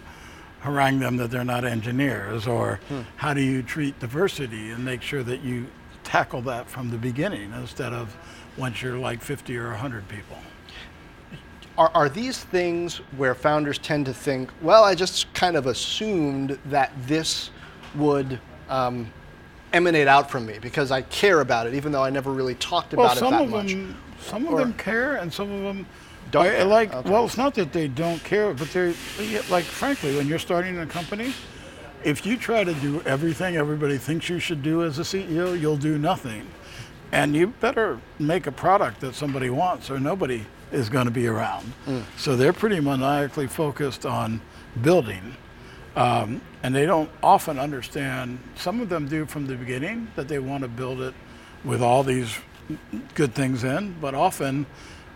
[0.61, 2.47] harangue them that they're not engineers?
[2.47, 3.01] Or hmm.
[3.17, 5.67] how do you treat diversity and make sure that you
[6.11, 8.13] tackle that from the beginning instead of
[8.57, 10.35] once you're like 50 or 100 people?
[11.77, 16.59] Are, are these things where founders tend to think, well, I just kind of assumed
[16.65, 17.49] that this
[17.95, 19.09] would um,
[19.71, 22.93] emanate out from me because I care about it, even though I never really talked
[22.93, 23.67] Well, about it some that of much?
[23.67, 25.85] them, some of Or- them care, and some of them
[26.29, 26.65] Don't I- I care.
[26.65, 26.93] like.
[26.93, 27.09] Okay.
[27.09, 28.93] Well, it's not that they don't care, but they're
[29.49, 31.33] like, frankly, when you're starting a company,
[32.03, 35.77] if you try to do everything everybody thinks you should do as a CEO, you'll
[35.77, 36.47] do nothing,
[37.11, 41.27] and you better make a product that somebody wants, or nobody is going to be
[41.27, 41.71] around.
[41.85, 42.03] Mm.
[42.17, 44.41] So they're pretty maniacally focused on
[44.81, 45.35] building.
[45.95, 50.39] Um, and they don't often understand, some of them do from the beginning, that they
[50.39, 51.13] want to build it
[51.65, 52.37] with all these
[53.13, 54.65] good things in, but often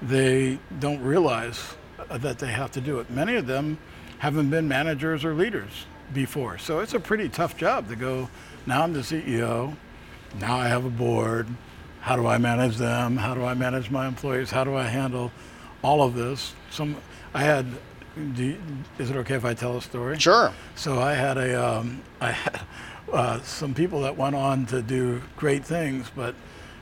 [0.02, 1.76] they don't realize
[2.10, 3.10] that they have to do it.
[3.10, 3.78] Many of them
[4.17, 6.58] haven't been managers or leaders before.
[6.58, 8.30] So it's a pretty tough job to go,
[8.65, 9.76] now I'm the CEO,
[10.39, 11.48] now I have a board.
[12.02, 13.18] How do I manage them?
[13.18, 14.52] How do I manage my employees?
[14.52, 15.32] How do I handle
[15.82, 16.54] all of this?
[16.70, 16.98] Some,
[17.34, 17.65] I had,
[18.36, 18.58] you,
[19.00, 20.20] is it okay if I tell a story?
[20.20, 20.54] Sure.
[20.76, 22.62] So I had a, um, I had
[23.12, 26.36] uh, some people that went on to do great things, but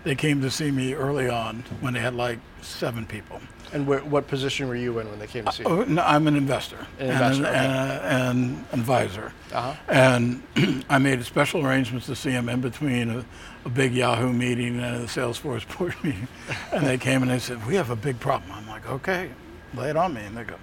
[0.04, 3.40] they came to see me early on when they had like seven people.
[3.74, 5.70] And wh- what position were you in when they came to see you?
[5.70, 8.06] Oh, no, I'm an investor, An and investor, an, okay.
[8.08, 9.74] and an advisor, Uh-huh.
[9.88, 10.44] and
[10.90, 13.26] I made special arrangements to see him in between a,
[13.66, 16.28] a big Yahoo meeting and a Salesforce board meeting,
[16.72, 19.30] and they came and they said, "We have a big problem." I'm like, "Okay,
[19.74, 20.56] lay it on me." And they go,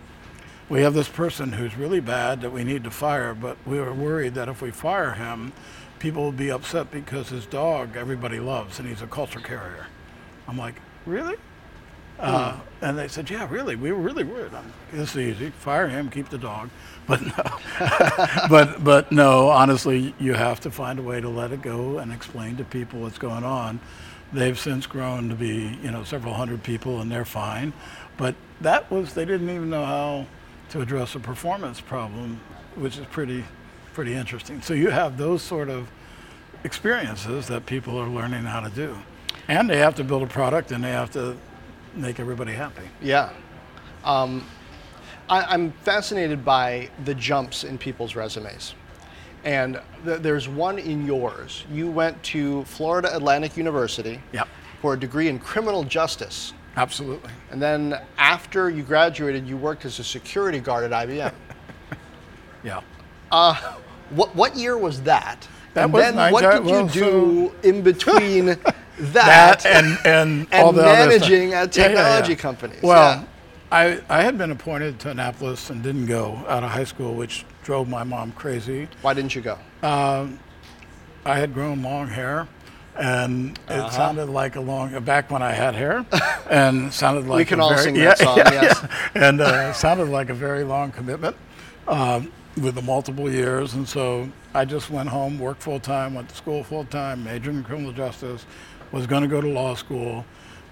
[0.69, 3.93] "We have this person who's really bad that we need to fire, but we are
[3.93, 5.53] worried that if we fire him,
[5.99, 9.87] people will be upset because his dog everybody loves, and he's a culture carrier."
[10.47, 11.37] I'm like, "Really?"
[12.21, 14.25] Uh, and they said, "Yeah, really, we really
[14.93, 15.51] this is easy.
[15.51, 16.71] Fire him, keep the dog."
[17.07, 17.45] But no,
[18.49, 19.49] but but no.
[19.49, 23.01] Honestly, you have to find a way to let it go and explain to people
[23.01, 23.81] what's going on.
[24.33, 27.73] They've since grown to be, you know, several hundred people, and they're fine.
[28.17, 30.27] But that was they didn't even know how
[30.69, 32.39] to address a performance problem,
[32.77, 33.45] which is pretty
[33.93, 34.63] pretty interesting.
[34.63, 35.91] So you have those sort of
[36.63, 38.97] experiences that people are learning how to do,
[39.49, 41.37] and they have to build a product, and they have to
[41.95, 42.83] make everybody happy.
[43.03, 43.31] Yeah.
[44.05, 44.47] Um,
[45.29, 48.75] I, I'm fascinated by the jumps in people's resumes.
[49.45, 51.65] And th- there's one in yours.
[51.73, 54.49] You went to Florida Atlantic University Yep.
[54.83, 56.53] for a degree in criminal justice.
[56.77, 57.31] Absolutely.
[57.51, 61.33] And then after you graduated, you worked as a security guard at IBM.
[62.63, 62.83] Yeah.
[64.11, 65.49] what, what year was that?
[65.73, 68.49] That and was then what did well, you do in between
[69.01, 71.95] that, That and and, and all the managing at Yeah, yeah, yeah.
[71.95, 72.83] technology companies?
[72.83, 73.25] Well, Yeah.
[73.73, 77.45] I, I had been appointed to Annapolis and didn't go out of high school, which
[77.63, 78.89] drove my mom crazy.
[79.03, 79.59] Why didn't you go?
[81.25, 82.49] I had grown long hair,
[82.99, 83.91] and it Uh-huh.
[83.91, 86.05] sounded like a long back when I had hair,
[86.51, 88.81] and sounded like we can a all very, sing yeah, that song, yeah, yes.
[89.15, 89.29] yeah.
[89.29, 91.37] and uh, sounded like a very long commitment
[91.87, 96.29] um, with the multiple years, and so I just went home, worked full time, went
[96.31, 98.47] to school full time, majored in criminal justice,
[98.93, 100.25] was going to go to law school,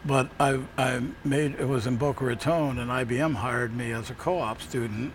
[0.04, 4.14] but I, I made it was in Boca Raton, and IBM hired me as a
[4.14, 5.12] co-op student,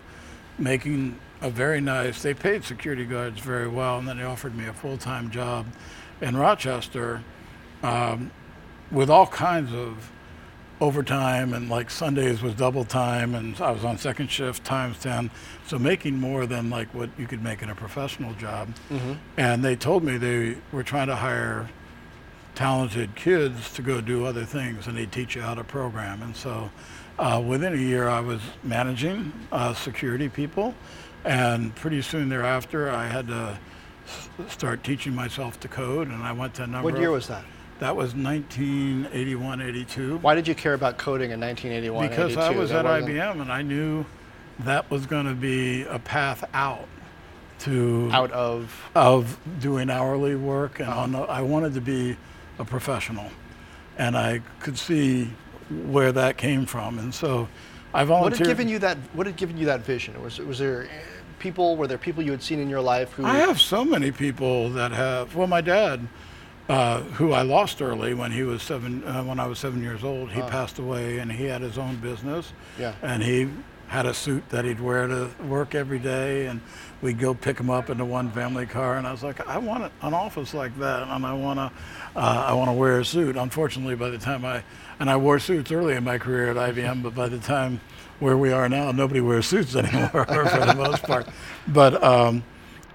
[0.58, 2.22] making a very nice.
[2.22, 5.66] They paid security guards very well, and then they offered me a full-time job
[6.20, 7.22] in Rochester
[7.82, 8.30] um,
[8.90, 10.10] with all kinds of
[10.80, 15.30] overtime and like Sundays was double time and I was on second shift times 10
[15.68, 18.68] so making more than like what you could make in a professional job
[19.36, 21.68] and they told me they were trying to hire
[22.54, 26.36] talented kids to go do other things and they teach you how to program and
[26.36, 26.70] so
[27.18, 30.74] uh, within a year I was managing uh, security people
[31.24, 33.58] and pretty soon thereafter I had to
[34.06, 37.14] s- start teaching myself to code and I went to a number What year of-
[37.14, 37.44] was that?
[37.80, 42.08] that was 1981 82 Why did you care about coding in 1981?
[42.08, 44.04] because I was That at wasn't IBM and I knew
[44.60, 46.86] that was going to be a path out
[47.60, 48.72] to Out of.
[48.94, 51.00] of doing hourly work and Uh-huh.
[51.00, 52.16] on I wanted to be
[52.58, 53.30] a professional
[53.96, 55.30] and I could see
[55.86, 57.48] where that came from and so
[57.94, 58.40] I volunteered.
[58.40, 58.98] What had given you that?
[59.12, 60.20] What had given you that vision?
[60.20, 60.88] Was was there
[61.38, 61.76] people?
[61.76, 63.24] Were there people you had seen in your life who?
[63.24, 65.36] I have so many people that have.
[65.36, 66.08] Well, my dad,
[66.68, 70.02] uh, who I lost early when he was seven, uh, when I was seven years
[70.02, 72.52] old, he passed away, and he had his own business.
[72.78, 72.94] Yeah.
[73.00, 73.48] And he
[73.94, 76.60] had a suit that he'd wear to work every day, and
[77.00, 78.96] we'd go pick him up in the one family car.
[78.96, 81.70] And I was like, I want an office like that, and I want to,
[82.16, 83.36] uh, I want to wear a suit.
[83.36, 84.64] Unfortunately, by the time I,
[84.98, 87.80] and I wore suits early in my career at IBM, but by the time
[88.18, 91.28] where we are now, nobody wears suits anymore for the most part.
[91.68, 92.42] But um,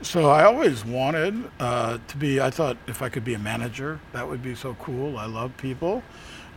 [0.01, 2.41] so I always wanted uh, to be.
[2.41, 5.17] I thought if I could be a manager, that would be so cool.
[5.17, 6.03] I love people,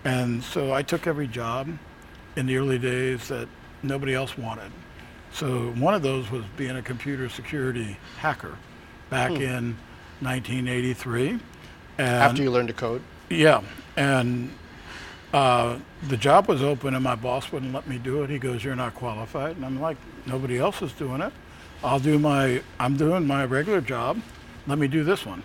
[0.05, 1.69] and so I took every job
[2.35, 3.47] in the early days that
[3.83, 4.71] nobody else wanted.
[5.33, 8.57] So one of those was being a computer security hacker
[9.11, 9.43] back hmm.
[9.43, 9.77] in
[10.21, 11.31] 1983.
[11.31, 11.43] And
[11.99, 13.03] After you learned to code?
[13.29, 13.63] Yeah.
[13.97, 14.51] And
[15.33, 18.31] uh, the job was open and my boss wouldn't let me do it.
[18.31, 19.57] He goes, You're not qualified.
[19.57, 21.33] And I'm like, Nobody else is doing it.
[21.83, 24.21] I'll do my, I'm doing my regular job.
[24.67, 25.43] Let me do this one.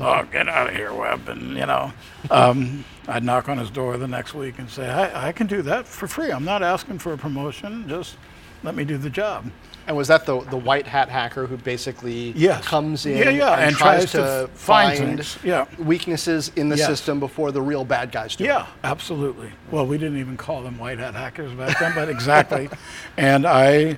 [0.00, 1.28] Oh, get out of here, Webb.
[1.28, 1.92] And, you know,
[2.30, 5.62] um, I'd knock on his door the next week and say, I, I can do
[5.62, 6.30] that for free.
[6.30, 7.88] I'm not asking for a promotion.
[7.88, 8.16] Just
[8.62, 9.50] let me do the job.
[9.88, 12.62] And was that the, the white hat hacker who basically yes.
[12.66, 15.64] comes in yeah, yeah, and, and tries, tries, to find, find yeah.
[15.78, 16.86] weaknesses in the yes.
[16.86, 18.44] system before the real bad guys do?
[18.44, 19.50] Yeah, absolutely.
[19.70, 22.68] Well, we didn't even call them white hat hackers back then, but exactly.
[23.16, 23.96] and I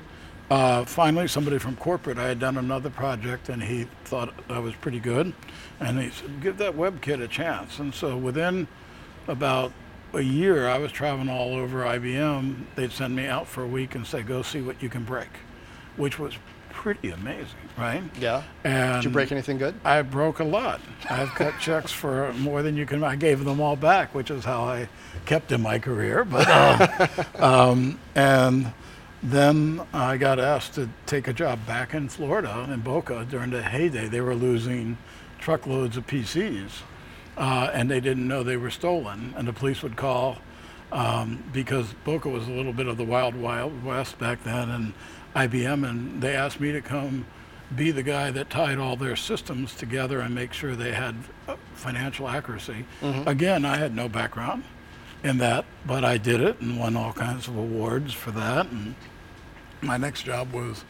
[0.51, 4.75] uh, finally, somebody from corporate, I had done another project and he thought I was
[4.75, 5.33] pretty good.
[5.79, 7.79] And he said, give that Webb kid a chance.
[7.79, 8.67] And so within
[9.29, 9.73] about
[10.13, 12.65] a year, I was traveling all over IBM.
[12.75, 15.29] They'd send me out for a week and say, go see what you can break,
[15.97, 16.35] which was
[16.71, 18.03] pretty amazing, right?
[18.19, 18.43] Yeah.
[18.65, 19.75] And Did you break anything good?
[19.85, 20.81] I broke a lot.
[21.09, 23.05] I've cut checks for more than you can.
[23.05, 24.89] I gave them all back, which is how I
[25.27, 26.25] kept in my career.
[26.25, 27.07] But uh,
[27.39, 28.73] um, and
[29.23, 33.63] then I got asked to take a job back in Florida in Boca during the
[33.63, 34.09] heyday.
[34.09, 34.97] They were losing
[35.39, 36.71] truckloads of PCs
[37.37, 39.35] uh, and they didn't know they were stolen.
[39.37, 40.39] And the police would call
[40.93, 44.93] um, because Boca was a little bit of the wild, wild west back then, and
[45.35, 47.27] IBM, and they asked me to come
[47.75, 51.15] be the guy that tied all their systems together and make sure they had
[51.47, 52.85] uh, financial accuracy.
[53.01, 53.29] Mm-hmm.
[53.29, 54.65] Again, I had no background
[55.23, 58.67] in that, but I did it and won all kinds of awards for that.
[58.67, 58.97] And
[59.83, 60.85] my next job was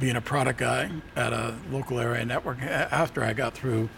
[0.00, 3.88] being a product guy at a local area network after I got through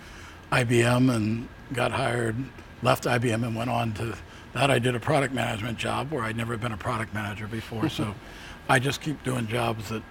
[0.53, 2.37] IBM and got hired,
[2.83, 4.17] left IBM and went on to
[4.53, 4.71] that.
[4.71, 7.89] I did a product management job where I'd never been a product manager before.
[7.89, 8.15] so
[8.69, 10.03] I just keep doing jobs that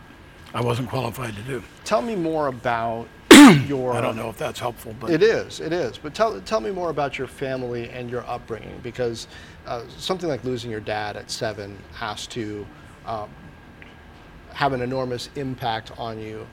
[0.53, 1.63] I wasn't qualified to do.
[1.83, 3.07] Tell me more about
[3.67, 3.93] your.
[3.93, 5.59] I don't know if that's helpful, but it is.
[5.59, 5.97] It is.
[5.97, 9.27] But tell tell me more about your family and your upbringing, because
[9.67, 12.65] uh, something like losing your dad at seven has to
[13.05, 13.29] um,
[14.55, 16.47] have an enormous impact on you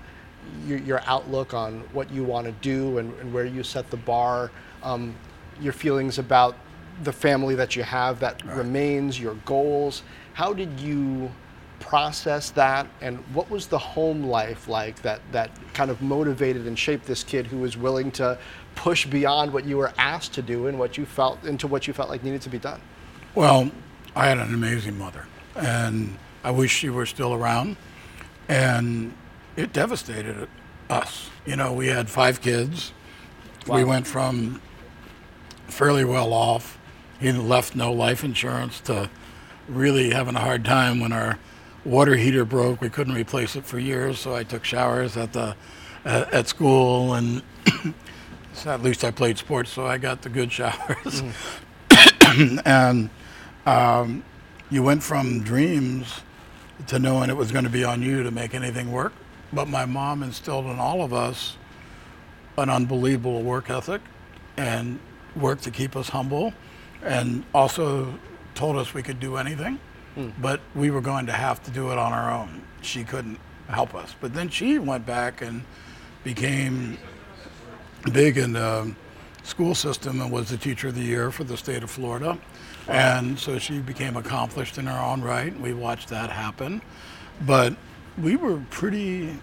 [0.67, 3.97] your, your outlook on what you want to do and, and where you set the
[3.97, 4.51] bar,
[4.83, 5.15] um,
[5.61, 6.57] your feelings about
[7.05, 8.57] the family that you have that right.
[8.57, 10.03] remains, your goals.
[10.35, 11.31] How did you
[11.81, 16.79] process that, and what was the home life like that that kind of motivated and
[16.79, 18.39] shaped this kid who was willing to
[18.77, 21.93] push beyond what you were asked to do and what you felt into what you
[21.93, 22.81] felt like needed to be done?
[23.35, 23.71] Well,
[24.15, 27.77] I had an amazing mother, and I wish she were still around.
[28.49, 29.15] And
[29.57, 30.49] it devastated
[30.89, 31.31] us.
[31.47, 32.93] You know, we had five kids.
[33.67, 33.77] Wow.
[33.77, 34.61] We went from
[35.69, 36.79] fairly well off,
[37.19, 39.09] he left no life insurance, to
[39.69, 41.39] really having a hard time when our
[41.85, 42.81] water heater broke.
[42.81, 45.57] We couldn't replace it for years, so I took showers at the
[46.05, 47.43] at, at school, and
[48.67, 51.23] at least I played sports, so I got the good showers.
[51.89, 52.63] Mm.
[52.67, 53.11] and
[53.67, 54.25] um,
[54.71, 56.23] you went from dreams
[56.89, 59.13] to knowing it was going to be on you to make anything work.
[59.53, 61.57] But my mom instilled in all of us
[62.57, 64.01] an unbelievable work ethic
[64.57, 64.99] and
[65.37, 66.53] work to keep us humble
[67.03, 68.19] and also
[68.55, 69.79] told us we could do anything,
[70.17, 70.33] mm.
[70.41, 72.63] but we were going to have to do it on our own.
[72.83, 74.15] She couldn't help us.
[74.21, 75.65] But then she went back and
[76.25, 76.99] became
[78.13, 78.95] big in the
[79.43, 82.39] school system and was the teacher of the year for the state of Florida.
[82.89, 85.59] And so she became accomplished in her own right.
[85.59, 86.83] We watched that happen.
[87.47, 87.77] But
[88.21, 89.37] we were pretty,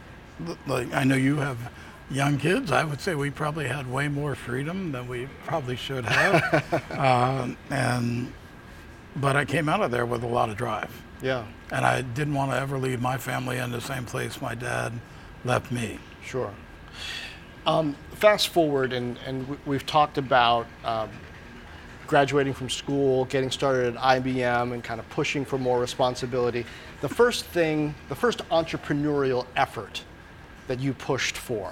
[0.68, 1.58] like, I know you have
[2.12, 2.72] young kids.
[2.72, 6.84] I would say we probably had way more freedom than we probably should have.
[6.92, 8.34] uh, and,
[9.16, 10.92] but I came out of there with a lot of drive.
[11.22, 11.46] Yeah.
[11.72, 14.94] And I didn't want to ever leave my family in the same place my dad
[15.44, 16.00] left me.
[16.24, 16.54] Sure.
[17.66, 21.10] Um, fast forward, and, and we've talked about um,
[22.10, 26.66] graduating from school, getting started at IBM, and kind of pushing for more responsibility.
[27.02, 30.04] The first thing, the first entrepreneurial effort
[30.68, 31.72] that you pushed for,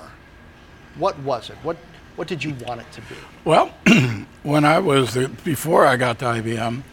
[0.96, 1.56] what was it?
[1.64, 1.76] What,
[2.16, 3.16] what did you want it to be?
[3.46, 3.74] Well,
[4.44, 6.84] when I was, before I got to IBM,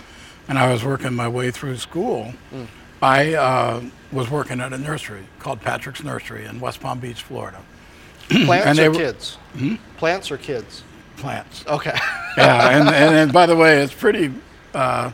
[0.49, 2.67] and I was working my way through school, mm.
[3.03, 7.61] I uh, was working at a nursery called Patrick's Nursery in West Palm Beach, Florida.
[8.31, 9.37] Plants And or were- kids?
[9.99, 10.83] Plants or kids?
[11.25, 11.65] Plants.
[11.67, 11.97] Okay.
[12.37, 14.31] yeah, and, and, and by the way, it's pretty
[14.75, 15.11] uh,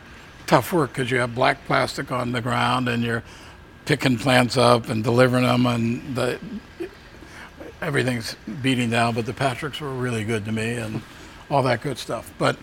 [0.49, 3.23] tough work because you have black plastic on the ground and you're
[3.85, 6.41] picking plants up and delivering them, and the
[7.81, 9.15] everything's beating down.
[9.15, 11.01] But the Patricks were really good to me and
[11.49, 12.35] all that good stuff.
[12.39, 12.57] But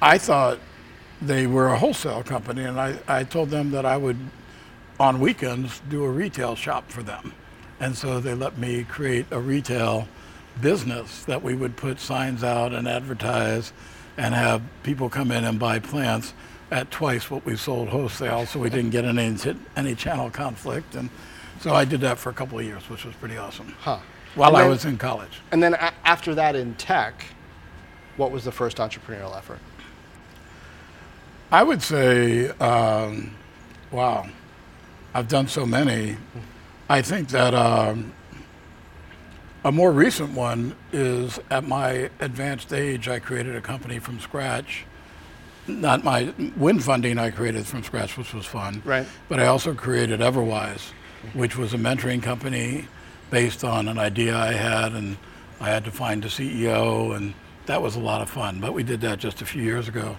[0.00, 0.58] I thought
[1.20, 4.16] they were a wholesale company, and I, I told them that I would,
[4.98, 7.34] on weekends, do a retail shop for them.
[7.78, 10.08] And so they let me create a retail
[10.60, 13.72] business that we would put signs out and advertise
[14.16, 16.32] and have people come in and buy plants
[16.70, 19.36] at twice what we sold wholesale so we didn't get any,
[19.76, 20.94] any channel conflict.
[20.94, 21.10] And
[21.60, 23.74] so I did that for a couple of years, which was pretty awesome.
[23.80, 23.98] Huh.
[24.34, 25.40] While And I was in college.
[25.52, 27.24] And then a- after that in tech,
[28.16, 29.60] what was the first entrepreneurial effort?
[31.52, 33.34] I would say, um,
[33.90, 34.26] wow,
[35.14, 36.16] I've done so many.
[36.88, 38.12] I think that um,
[39.66, 44.84] a more recent one is at my advanced age, I created a company from scratch.
[45.66, 48.80] Not my wind funding, I created from scratch, which was fun.
[48.84, 49.04] Right.
[49.28, 50.92] But I also created Everwise,
[51.34, 52.86] which was a mentoring company
[53.30, 55.16] based on an idea I had, and
[55.60, 57.34] I had to find a CEO, and
[57.66, 58.60] that was a lot of fun.
[58.60, 60.16] But we did that just a few years ago.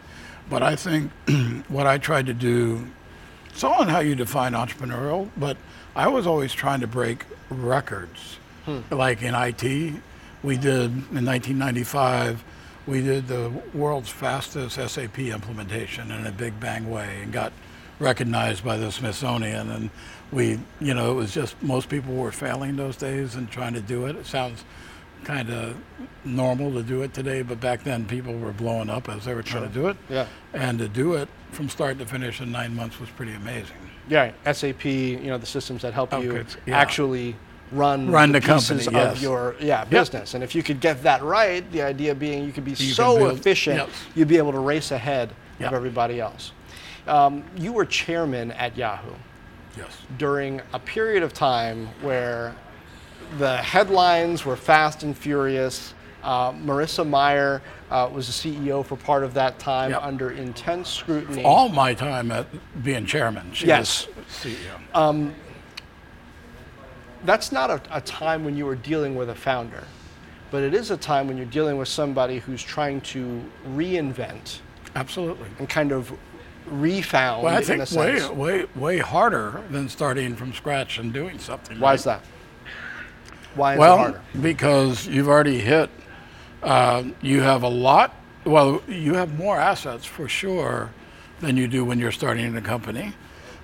[0.50, 1.10] But I think
[1.70, 2.86] what I tried to do,
[3.48, 5.56] it's all on how you define entrepreneurial, but
[5.96, 8.40] I was always trying to break records.
[8.92, 9.64] Like in IT,
[10.44, 12.44] we did in 1995,
[12.86, 17.52] we did the world's fastest SAP implementation in a big bang way and got
[18.00, 19.70] recognized by the Smithsonian.
[19.70, 19.90] And
[20.32, 23.82] we, you know, it was just most people were failing those days and trying to
[23.82, 24.16] do it.
[24.16, 24.64] It sounds
[25.24, 25.76] kind of
[26.24, 29.44] normal to do it today, but back then people were blowing up as they were
[29.44, 29.98] trying to do it.
[30.10, 30.28] Yeah.
[30.54, 33.76] And to do it from start to finish in nine months was pretty amazing.
[34.10, 36.78] Yeah, SAP, you know, the systems that help oh, you Okay, yeah.
[36.78, 37.36] actually
[37.72, 39.22] run, Run the pieces company, of yes.
[39.22, 40.34] your yeah business.
[40.34, 43.18] And if you could get that right, the idea being you could be You so
[43.18, 43.90] build- efficient, yes.
[44.16, 45.68] you'd be able to race ahead Yeah.
[45.68, 46.52] of everybody else.
[47.08, 49.14] Um, you were chairman at Yahoo
[49.78, 49.98] Yes.
[50.18, 52.54] during a period of time where
[53.38, 55.94] the headlines were fast and furious.
[56.24, 57.62] Uh, Marissa Mayer
[57.92, 60.04] uh, was the CEO for part of that time Yep.
[60.04, 61.44] under intense scrutiny.
[61.44, 62.48] All my time at
[62.84, 64.08] being chairman, she Yes.
[64.08, 65.32] was CEO.
[67.26, 69.84] That's not a, a time when you are dealing with a founder,
[70.52, 74.60] but it is a time when you're dealing with somebody who's trying to reinvent
[74.96, 75.48] Absolutely.
[75.60, 76.12] and kind of
[76.68, 81.14] refound Well, I in a think way, way, way harder than starting from scratch and
[81.14, 81.80] doing something.
[81.80, 82.00] Why right?
[82.00, 82.22] is that?
[83.56, 84.22] Why is it Well, harder?
[84.42, 85.90] because you've already hit,
[86.64, 88.14] uh, you have a lot,
[88.46, 90.92] well, you have more assets for sure
[91.40, 93.14] than you do when you're starting a company.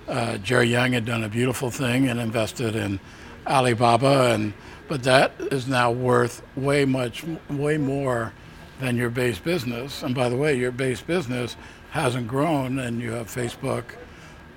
[0.06, 3.00] Uh, Jerry Yang had done a beautiful thing and invested in
[3.46, 4.52] Alibaba, and
[4.88, 8.32] but that is now worth way much, way more
[8.80, 10.02] than your base business.
[10.02, 11.56] And by the way, your base business
[11.90, 13.84] hasn't grown, and you have Facebook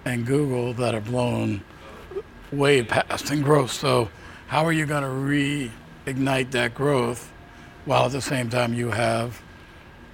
[0.05, 1.61] and Google that have blown
[2.51, 3.71] way past in growth.
[3.71, 4.09] So,
[4.47, 7.31] how are you going to reignite that growth
[7.85, 9.41] while at the same time you have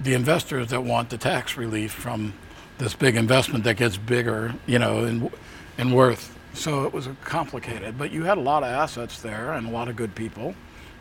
[0.00, 2.34] the investors that want the tax relief from
[2.78, 5.30] this big investment that gets bigger, you know, in,
[5.78, 6.33] in worth?
[6.54, 9.88] So it was complicated, but you had a lot of assets there and a lot
[9.88, 10.54] of good people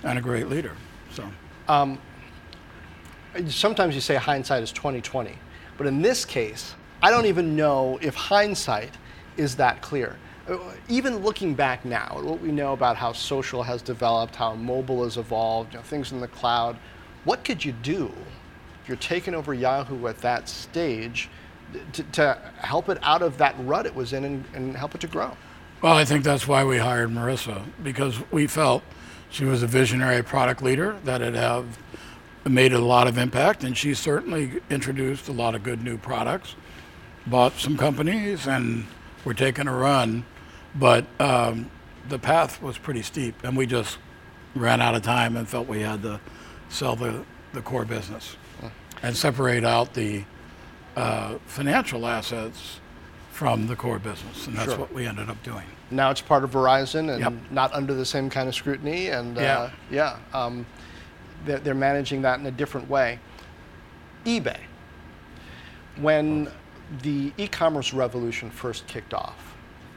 [0.04, 0.76] and a great leader.
[1.12, 1.24] So,
[3.48, 5.36] Sometimes you say hindsight is 2020,
[5.78, 8.92] but in this case, I don't even know if hindsight
[9.38, 10.18] is that clear.
[10.48, 14.54] Uh, Even looking back now, at what we know about how social has developed, how
[14.56, 16.78] mobile has evolved, you know, things in the cloud,
[17.24, 18.12] what could you do
[18.82, 21.30] if you're taking over Yahoo at that stage
[21.94, 25.02] to, to help it out of that rut it was in and, and help it
[25.02, 25.36] to grow?
[25.82, 28.84] Well, I think that's why we hired Marissa because we felt
[29.30, 31.78] she was a visionary product leader that had have
[32.46, 36.56] made a lot of impact, and she certainly introduced a lot of good new products,
[37.26, 38.86] bought some companies, and
[39.24, 40.26] we're taking a run.
[40.76, 41.70] But um,
[42.10, 43.98] the path was pretty steep, and we just
[44.56, 46.20] ran out of time and felt we had to
[46.70, 48.36] sell the, the core business
[49.02, 50.24] and separate out the
[50.96, 52.80] uh, financial assets
[53.32, 54.80] from the core business, and that's Sure.
[54.80, 55.66] what we ended up doing.
[55.92, 57.34] Now it's part of Verizon and Yep.
[57.52, 59.08] not under the same kind of scrutiny.
[59.10, 60.66] And uh, yeah, um,
[61.46, 63.20] they're, they're managing that in a different way.
[64.26, 64.60] eBay.
[65.98, 66.50] When
[67.02, 69.56] the e commerce revolution first kicked off,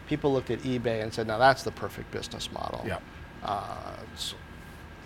[0.09, 2.85] people looked at eBay and said, now that's the perfect business model.
[3.43, 3.97] Uh,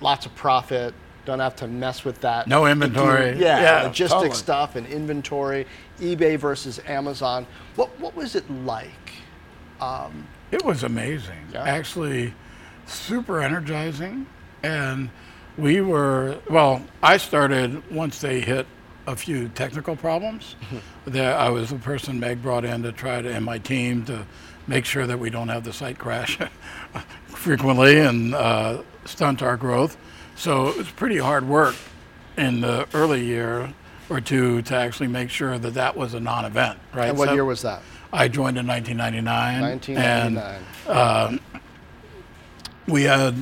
[0.01, 2.47] lots of profit, don't have to mess with that.
[2.47, 3.39] No inventory.
[3.39, 4.35] Yeah, Yeah, logistics totally.
[4.35, 5.67] stuff and inventory,
[6.01, 7.47] eBay versus Amazon.
[7.77, 9.13] What, what was it like
[9.81, 11.49] um, It was amazing.
[11.53, 11.63] Yeah.
[11.65, 12.35] Actually,
[12.87, 14.27] super energizing.
[14.63, 15.11] And
[15.57, 18.67] we were, well, I started once they hit
[19.07, 20.57] a few technical problems.
[21.07, 24.27] that I was the person Meg brought in to try to, and my team to
[24.67, 26.39] make sure that we don't have the site crash
[27.27, 29.97] frequently and uh, stunt our growth.
[30.41, 31.75] So it was pretty hard work
[32.39, 33.75] in the early year
[34.09, 37.11] or two to actually make sure that that was a non-event, right?
[37.11, 37.83] And what So year was that?
[38.11, 39.61] I joined in 1999.
[39.61, 40.61] 1999.
[40.89, 41.41] And
[42.87, 43.35] we had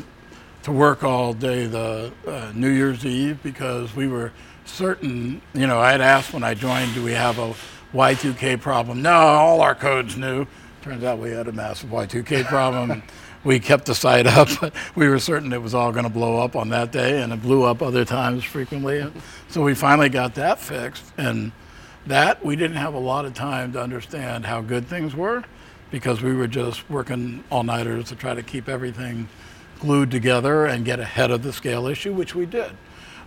[0.65, 4.33] to work all day the uh, New Year's Eve because we were
[4.65, 7.55] certain, you know, I had asked when I joined, do we have a
[7.95, 9.03] Y2K problem?
[9.03, 10.47] No, all our codes knew.
[10.83, 13.05] Turns out we had a massive Y2K problem.
[13.49, 14.51] we kept the site up,
[14.95, 17.41] we were certain it was all going to blow up on that day, and it
[17.41, 19.11] blew up other times frequently.
[19.49, 21.53] So we finally got that fixed, and
[22.07, 25.45] that we didn't have a lot of time to understand how good things were
[25.91, 29.27] because we were just working all nighters to try to keep everything
[29.81, 32.73] glued together and get ahead of the scale issue, which we did.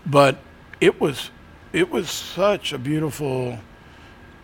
[0.06, 0.38] But
[0.80, 1.32] it was
[1.74, 3.58] it was such a beautiful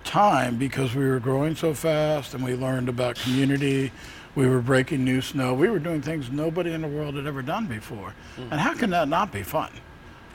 [0.03, 3.91] time because we were growing so fast and we learned about community.
[4.37, 5.55] We were breaking new snow.
[5.55, 8.13] We were doing things nobody in the world had ever done before.
[8.51, 9.71] And how can that not be fun?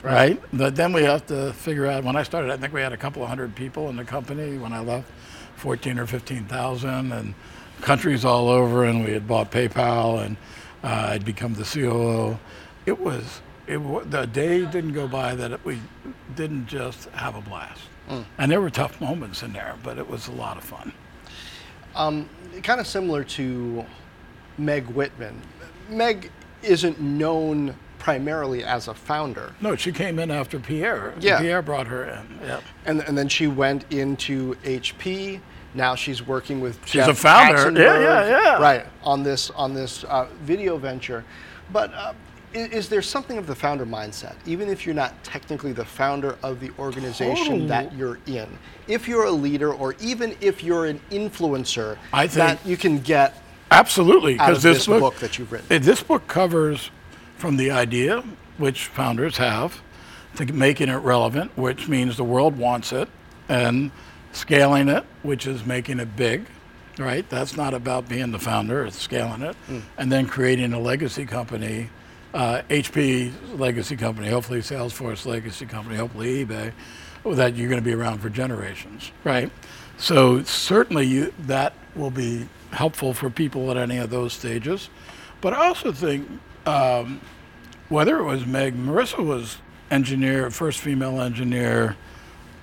[0.03, 0.43] Right.
[0.53, 2.03] But then we have to figure out.
[2.03, 4.59] When I started, I think we had a couple of hundred people in the company.
[4.59, 5.09] When I left,
[5.55, 7.35] 14 or 15,000, and
[7.81, 8.87] countries all over.
[8.87, 10.37] And we had bought PayPal, and
[10.83, 12.37] uh, I'd become the COO.
[12.87, 13.41] It was.
[13.69, 13.79] It
[14.11, 15.79] the day didn't go by that we
[16.35, 17.83] didn't just have a blast.
[18.37, 20.93] And there were tough moments in there, but it was a lot of fun.
[21.95, 23.85] Kind of similar to
[24.59, 25.41] Meg Whitman.
[25.89, 26.31] Meg
[26.63, 31.15] isn't known primarily as a founder, No, she came in after Pierre.
[31.21, 31.39] Yeah.
[31.41, 32.41] Pierre brought her in.
[32.43, 32.63] Yep.
[32.85, 35.41] and, and then she went into HP.
[35.75, 37.71] Now she's working with She's Jeff a founder.
[37.81, 38.59] Yeah, yeah, yeah.
[38.61, 41.25] Right on this on this uh, video venture,
[41.73, 41.93] but.
[41.95, 42.13] Uh,
[42.55, 46.61] is there something of the founder mindset, even if you're not technically the founder of
[46.61, 47.67] the organization oh.
[47.67, 48.47] that you're in?
[48.89, 52.99] If you're a leader, or even if you're an influencer, I that think- you can
[52.99, 55.83] get Absolutely, out because of this, this book, book that you've written.
[55.83, 56.91] This book covers
[57.37, 58.23] from the idea,
[58.59, 59.81] which founders have,
[60.37, 63.09] to making it relevant, which means the world wants it,
[63.49, 63.91] and
[64.33, 66.47] scaling it, which is making it big.
[66.99, 69.79] Right, that's not about being the founder; it's scaling it, hmm.
[69.97, 71.89] and then creating a legacy company,
[72.35, 76.73] uh, HP legacy company, hopefully Salesforce legacy company, hopefully eBay,
[77.25, 79.13] that you're going to be around for generations.
[79.25, 79.51] Right,
[79.99, 84.89] so certainly you, that will be helpful for people at any of those stages.
[85.41, 86.29] But I also think
[86.67, 87.21] um,
[87.89, 89.59] whether it was Meg, Marissa was
[89.91, 91.97] engineer, first female engineer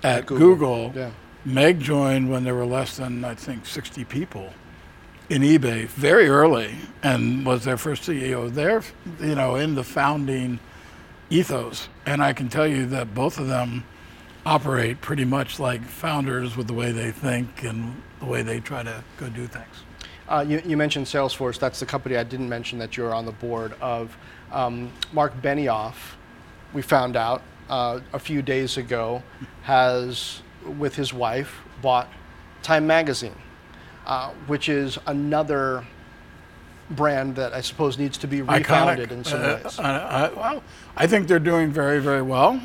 [0.04, 0.94] at Google, Google.
[0.96, 1.12] yeah.
[1.46, 4.54] Meg joined when there were less than I think 60 people
[5.30, 8.52] in eBay very early and was their first CEO.
[8.52, 8.84] They're
[9.20, 10.60] you know in the founding
[11.30, 13.84] ethos, and I can tell you that both of them
[14.46, 18.84] operate pretty much like founders with the way they think and the way they try
[18.84, 19.84] to go do things.
[20.28, 21.60] Uh, you, you mentioned Salesforce.
[21.60, 24.16] That's the company I didn't mention that you're on the board of.
[24.52, 25.96] Um, Marc Benioff,
[26.74, 29.24] we found out uh, a few days ago,
[29.64, 30.42] has,
[30.78, 32.08] with his wife, bought
[32.62, 33.36] Time Magazine,
[34.10, 35.86] uh, which is another
[36.90, 39.80] brand that I suppose needs to be refounded in some Uh, ways.
[39.80, 40.64] I, I, well,
[40.98, 42.60] I think they're doing very, very well.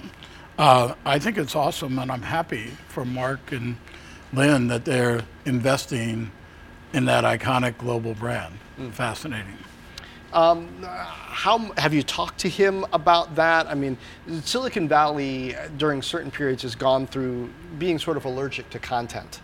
[0.58, 3.76] Uh, I think it's awesome, and I'm happy for Marc and
[4.32, 6.32] Lynn that they're investing
[6.94, 8.54] in that iconic global brand.
[8.76, 8.88] Hmm.
[8.90, 9.58] Fascinating.
[10.32, 13.66] How have you talked to him about that?
[13.66, 13.98] I mean,
[14.42, 19.40] Silicon Valley uh, during certain periods has gone through being sort of allergic to content.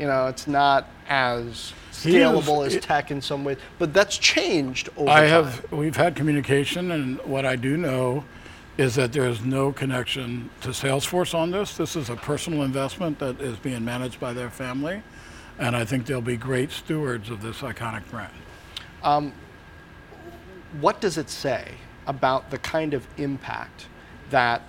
[0.00, 4.16] You know, it's not as He is- scalable as tech in some ways, but that's
[4.16, 5.28] changed over I time.
[5.28, 5.70] have.
[5.72, 8.24] We've had communication, and what I do know
[8.78, 11.76] is that there is no connection to Salesforce on this.
[11.76, 15.02] This is a personal investment that is being managed by their family,
[15.58, 18.32] and I think they'll be great stewards of this iconic brand.
[19.02, 19.34] Um,
[20.80, 21.74] what does it say
[22.06, 23.86] about the kind of impact
[24.30, 24.62] that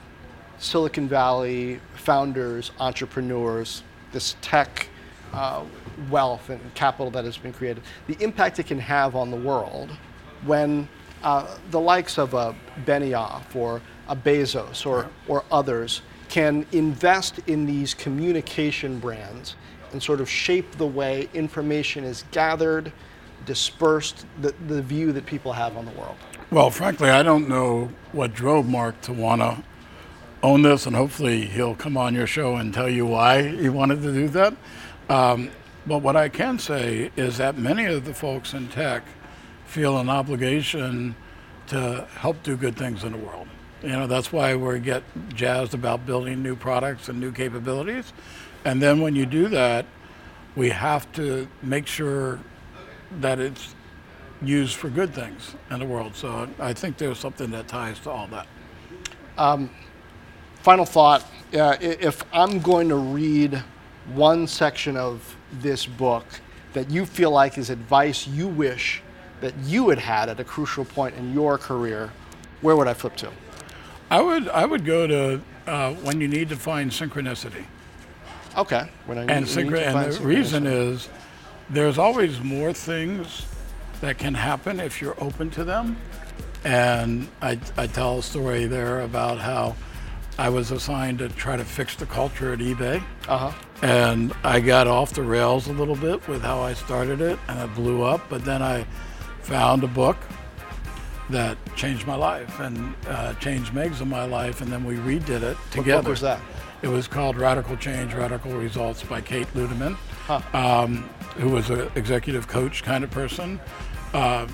[0.59, 4.87] Silicon Valley founders, entrepreneurs, this tech
[5.33, 5.63] uh,
[6.09, 9.89] wealth and capital that has been created, the impact it can have on the world
[10.45, 10.87] when
[11.23, 12.55] uh, the likes of a
[12.85, 19.55] Benioff or a Bezos or, or others can invest in these communication brands
[19.91, 22.91] and sort of shape the way information is gathered,
[23.45, 26.15] dispersed, the, the view that people have on the world.
[26.49, 29.63] Well, frankly, I don't know what drove Marc to want to
[30.43, 34.01] own this, and hopefully he'll come on your show and tell you why he wanted
[34.01, 34.55] to do that.
[35.11, 35.51] Um,
[35.85, 39.03] But what I can say is that many of the folks in tech
[39.65, 41.15] feel an obligation
[41.67, 43.47] to help do good things in the world.
[43.81, 45.03] You know, that's why we get
[45.33, 48.13] jazzed about building new products and new capabilities.
[48.63, 49.85] And then when you do that,
[50.55, 52.39] we have to make sure
[53.21, 53.73] that it's
[54.43, 56.15] used for good things in the world.
[56.15, 58.47] So I think there's something that ties to all that.
[59.37, 59.71] Um,
[60.61, 63.63] final thought uh, if I'm going to read
[64.13, 66.25] one section of this book
[66.73, 69.01] that you feel like is advice you wish
[69.41, 72.11] that you had had at a crucial point in your career,
[72.61, 73.31] where would I flip to?
[74.09, 77.65] I would I would go to uh, when you need to find synchronicity.
[78.57, 78.89] Okay.
[79.05, 81.09] When I need, and, synchro- and the reason is
[81.69, 83.45] there's always more things
[84.01, 85.97] that can happen if you're open to them.
[86.63, 89.75] And I, I tell a story there about how
[90.41, 93.03] I was assigned to try to fix the culture at eBay.
[93.27, 93.51] Uh-huh.
[93.83, 97.59] And I got off the rails a little bit with how I started it, and
[97.59, 98.27] it blew up.
[98.27, 98.87] But then I
[99.41, 100.17] found a book
[101.29, 105.43] that changed my life and uh, changed Meg's in my life, and then we redid
[105.43, 105.97] it together.
[105.97, 106.41] What book was that?
[106.81, 110.41] It was called Radical Change, Radical Results by Kate Ludeman, huh.
[110.57, 113.59] um, who was an executive coach kind of person.
[114.11, 114.47] Uh,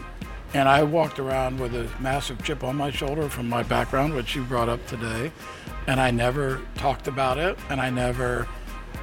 [0.53, 4.35] and I walked around with a massive chip on my shoulder from my background, which
[4.35, 5.31] you brought up today.
[5.87, 8.47] And I never talked about it, and I never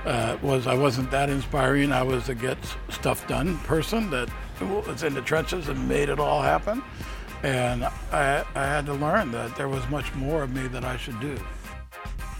[0.05, 1.93] uh, was, I wasn't that inspiring.
[1.93, 2.59] I was a get
[2.91, 4.29] stuff done person that
[4.61, 6.83] was in the trenches and made it all happen.
[7.43, 10.97] And I, I had to learn that there was much more of me that I
[10.97, 11.39] should do.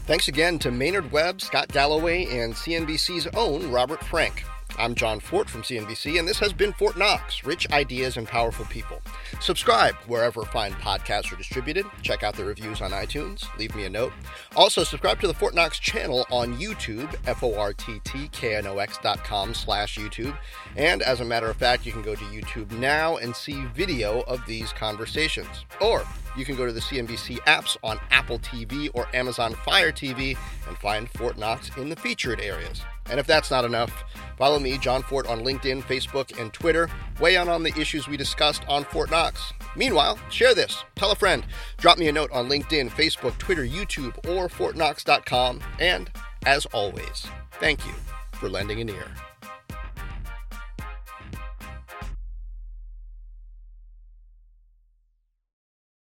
[0.07, 4.45] Thanks again to Maynard Webb, Scott Galloway, and CNBC's own Robert Frank.
[4.79, 8.65] I'm Jon Fortt from CNBC, and this has been Fortt Knox Rich Ideas and Powerful
[8.67, 9.01] People.
[9.41, 11.87] Subscribe wherever fine podcasts are distributed.
[12.03, 13.47] Check out the reviews on iTunes.
[13.59, 14.13] Leave me a note.
[14.57, 18.57] Also, subscribe to the Fortt Knox channel on YouTube, F O R T T K
[18.57, 20.37] N O X dot com slash YouTube.
[20.77, 24.23] And as a matter of fact, you can go to YouTube now and see video
[24.23, 25.65] of these conversations.
[25.81, 26.05] Or
[26.37, 30.37] you can go to the CNBC apps on Apple TV or Amazon Fire TV
[30.69, 32.83] and find Fortt Knox in the featured areas.
[33.11, 34.05] And if that's not enough,
[34.39, 36.89] follow me, Jon Fortt, on LinkedIn, Facebook, and Twitter.
[37.21, 39.53] Weigh in on the issues we discussed on Fortt Knox.
[39.77, 41.45] Meanwhile, share this, tell a friend,
[41.79, 45.61] drop me a note on LinkedIn, Facebook, Twitter, YouTube, or ForttKnox.com.
[45.81, 46.11] And
[46.47, 47.93] as always, thank you
[48.33, 49.34] for lending an ear.